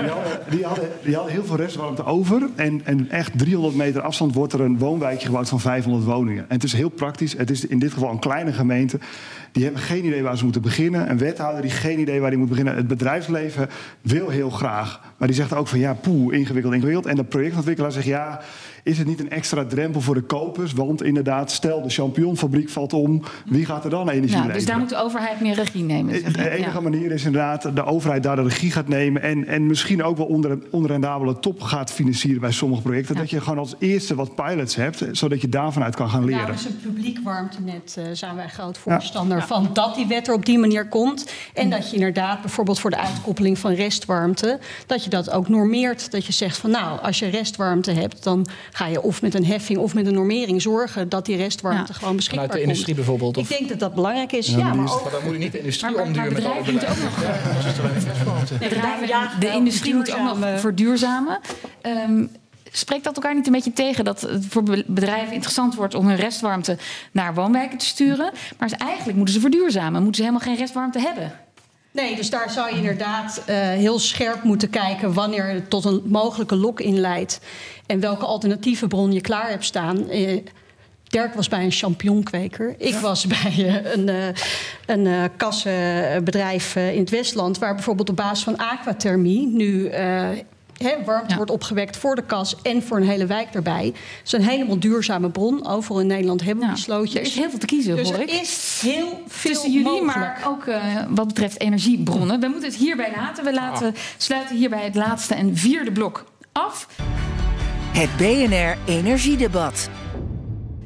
[0.00, 2.48] Die, hadden, die, hadden, die hadden heel veel restwarmte over.
[2.54, 6.44] En, en echt 300 meter afstand wordt er een woonwijkje gebouwd van 500 woningen.
[6.48, 7.36] En het is heel praktisch.
[7.36, 8.98] Het is in dit geval een kleine gemeente.
[9.52, 11.10] Die hebben geen idee waar ze moeten beginnen.
[11.10, 12.76] Een wethouder die geen idee waar hij moet beginnen.
[12.76, 13.68] Het bedrijfsleven
[14.00, 15.00] wil heel graag.
[15.16, 17.06] Maar die zegt ook van ja, poeh, ingewikkeld, ingewikkeld.
[17.06, 18.40] En de projectontwikkelaar zegt ja,
[18.82, 20.72] is het niet een extra drempel voor de kopers?
[20.72, 23.22] Want inderdaad, stel de champignonfabriek valt om.
[23.46, 24.56] Wie gaat er dan energie ja, leveren?
[24.56, 26.32] Dus daar moet de overheid meer regie nemen.
[26.32, 26.80] De enige ja.
[26.80, 29.22] manier is inderdaad de overheid daar de regie gaat nemen.
[29.22, 33.14] En, en misschien ook wel onder een onrendabele top gaat financieren bij sommige projecten.
[33.14, 33.20] Ja.
[33.20, 35.04] Dat je gewoon als eerste wat pilots hebt.
[35.12, 36.46] Zodat je daarvan uit kan gaan leren.
[36.46, 39.46] Ja, dus een publiek warmtenet uh, zijn wij groot voorstander ja.
[39.46, 39.70] van.
[39.72, 41.32] Dat die wet er op die manier komt.
[41.54, 44.58] En dat je inderdaad bijvoorbeeld voor de uitkoppeling van restwarmte.
[44.86, 46.10] Dat je dat ook normeert.
[46.10, 48.22] Dat je zegt van nou, als je restwarmte hebt.
[48.22, 51.08] Dan ga je of met een heffing of met een normering zorgen.
[51.08, 53.06] Dat die restwarmte gewoon beschikbaar Vanuit de industrie komt.
[53.06, 53.36] bijvoorbeeld?
[53.36, 53.50] Of?
[53.50, 54.46] Ik denk dat dat belangrijk is.
[54.46, 56.90] Ja, maar, ook, maar dan moet je niet de industrie maar, omduwen met bedrijven moeten
[56.90, 57.22] ook nog...
[59.08, 61.38] Ja, de industrie moet ook nog verduurzamen.
[61.82, 62.30] Um,
[62.72, 66.16] Spreekt dat elkaar niet een beetje tegen dat het voor bedrijven interessant wordt om hun
[66.16, 66.76] restwarmte
[67.12, 68.32] naar woonwijken te sturen?
[68.58, 71.32] Maar eigenlijk moeten ze verduurzamen, moeten ze helemaal geen restwarmte hebben.
[71.92, 76.02] Nee, dus daar zou je inderdaad uh, heel scherp moeten kijken wanneer het tot een
[76.04, 77.40] mogelijke lock-in leidt.
[77.90, 80.10] En welke alternatieve bron je klaar hebt staan.
[80.10, 80.42] Uh,
[81.04, 82.74] Dirk was bij een champignonkweker.
[82.78, 83.00] Ik ja.
[83.00, 84.26] was bij uh, een, uh,
[84.86, 87.58] een kassenbedrijf in het Westland...
[87.58, 89.90] waar bijvoorbeeld op basis van aquathermie nu
[91.04, 93.84] warmte wordt opgewekt voor de kas en voor een hele wijk erbij.
[93.84, 95.66] Het is een helemaal duurzame bron.
[95.66, 97.20] Overal in Nederland hebben we die slootjes.
[97.20, 98.30] Er is heel veel te kiezen, dus hoor er ik.
[98.30, 100.16] is heel veel Tussen jullie, mogelijk.
[100.16, 102.40] maar ook eh, wat betreft energiebronnen.
[102.40, 103.44] We moeten het hierbij laten.
[103.44, 106.88] We laten, sluiten hierbij het laatste en vierde blok af.
[107.92, 109.99] Het BNR Energiedebat.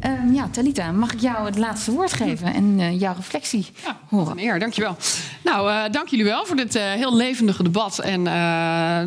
[0.05, 3.67] Ehm, ja, Talita, mag ik jou het laatste woord geven en eh, jouw reflectie
[4.09, 4.33] horen?
[4.33, 4.97] Een eer, dankjewel.
[5.45, 7.99] Nou, eh, dank jullie wel voor dit eh, heel levendige debat.
[7.99, 8.23] En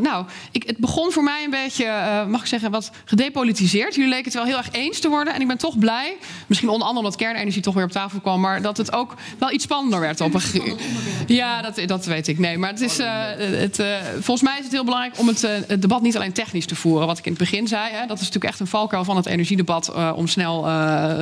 [0.01, 1.91] nou, ik, het begon voor mij een beetje,
[2.27, 3.95] mag ik zeggen, wat gedepolitiseerd.
[3.95, 5.33] Jullie leken het wel heel erg eens te worden.
[5.33, 6.17] En ik ben toch blij,
[6.47, 9.51] misschien onder andere omdat kernenergie toch weer op tafel kwam, maar dat het ook wel
[9.51, 10.21] iets spannender werd.
[10.21, 10.75] Op een ge-
[11.27, 12.39] ja, dat, dat weet ik.
[12.39, 13.81] Nee, maar het is, het,
[14.13, 17.07] volgens mij is het heel belangrijk om het, het debat niet alleen technisch te voeren.
[17.07, 19.25] Wat ik in het begin zei, hè, dat is natuurlijk echt een valkuil van het
[19.25, 20.65] energiedebat om snel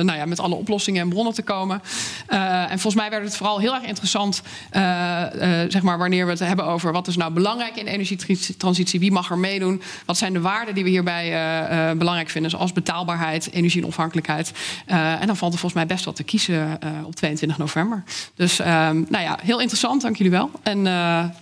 [0.02, 1.82] nou ja, met alle oplossingen en bronnen te komen.
[2.26, 6.24] Eh, en volgens mij werd het vooral heel erg interessant, eh, eh, zeg maar, wanneer
[6.24, 9.82] we het hebben over wat is nou belangrijk in de energietransitie, wie mag er meedoen,
[10.06, 14.52] wat zijn de waarden die we hierbij eh, eh, belangrijk vinden, zoals betaalbaarheid, energieonafhankelijkheid.
[14.86, 18.02] Eh, en dan valt er volgens mij best wat te kiezen eh, op 22 november.
[18.34, 20.50] Dus ehm, nou ja, heel interessant, dank jullie wel.
[20.62, 20.92] En eh,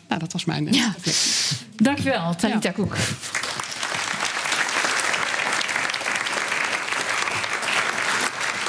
[0.08, 0.68] nou, dat was mijn.
[0.68, 0.94] eh, Ja.
[1.76, 2.96] Dankjewel, Talita Koek.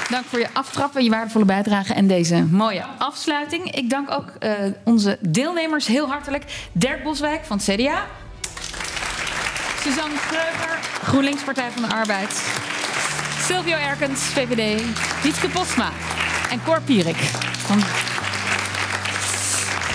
[0.10, 3.72] Dank voor je aftrappen, je waardevolle bijdrage en deze mooie afsluiting.
[3.72, 4.52] Ik dank ook eh,
[4.84, 6.44] onze deelnemers heel hartelijk.
[6.72, 8.06] Dirk Boswijk van CDA.
[9.80, 12.44] Suzanne Kreuger, GroenLinks Partij van de Arbeid.
[13.40, 14.82] Silvio Erkens, VVD.
[15.24, 15.90] Wietke Postma
[16.52, 17.18] en Cor Pierik
[17.66, 17.80] van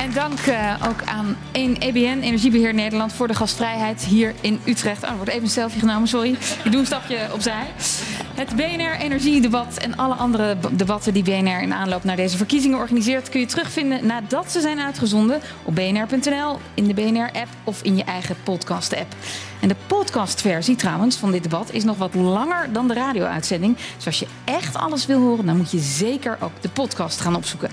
[0.01, 5.03] en dank eh, ook aan 1 EBN, Energiebeheer Nederland, voor de gastvrijheid hier in Utrecht.
[5.03, 6.31] Oh, er wordt even een selfie genomen, sorry.
[6.65, 7.67] Ik doe een stapje opzij.
[8.41, 13.29] Het BNR Energiedebat en alle andere debatten die BNR in aanloop naar deze verkiezingen organiseert,
[13.29, 18.05] kun je terugvinden nadat ze zijn uitgezonden op bnr.nl, in de BNR-app of in je
[18.05, 19.15] eigen podcast-app.
[19.61, 23.77] En de podcastversie trouwens van dit debat is nog wat langer dan de radio-uitzending.
[23.97, 27.37] Dus als je echt alles wil horen, dan moet je zeker ook de podcast gaan
[27.37, 27.71] opzoeken.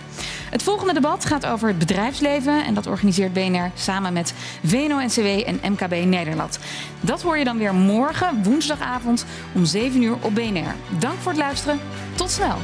[0.49, 5.59] Het volgende debat gaat over het bedrijfsleven en dat organiseert BNR samen met VNO-NCW en
[5.71, 6.59] MKB Nederland.
[7.01, 10.99] Dat hoor je dan weer morgen, woensdagavond om 7 uur op BNR.
[10.99, 11.79] Dank voor het luisteren.
[12.15, 12.57] Tot snel.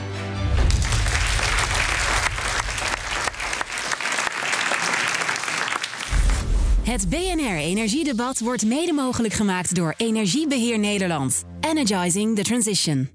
[6.84, 11.44] Het BNR Energiedebat wordt mede mogelijk gemaakt door Energiebeheer Nederland.
[11.62, 13.10] Energizing the transition.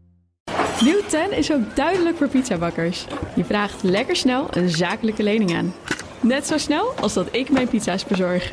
[0.81, 3.07] Nieuw 10 is ook duidelijk voor pizzabakkers.
[3.37, 5.74] Je vraagt lekker snel een zakelijke lening aan.
[6.20, 8.53] Net zo snel als dat ik mijn pizza's bezorg.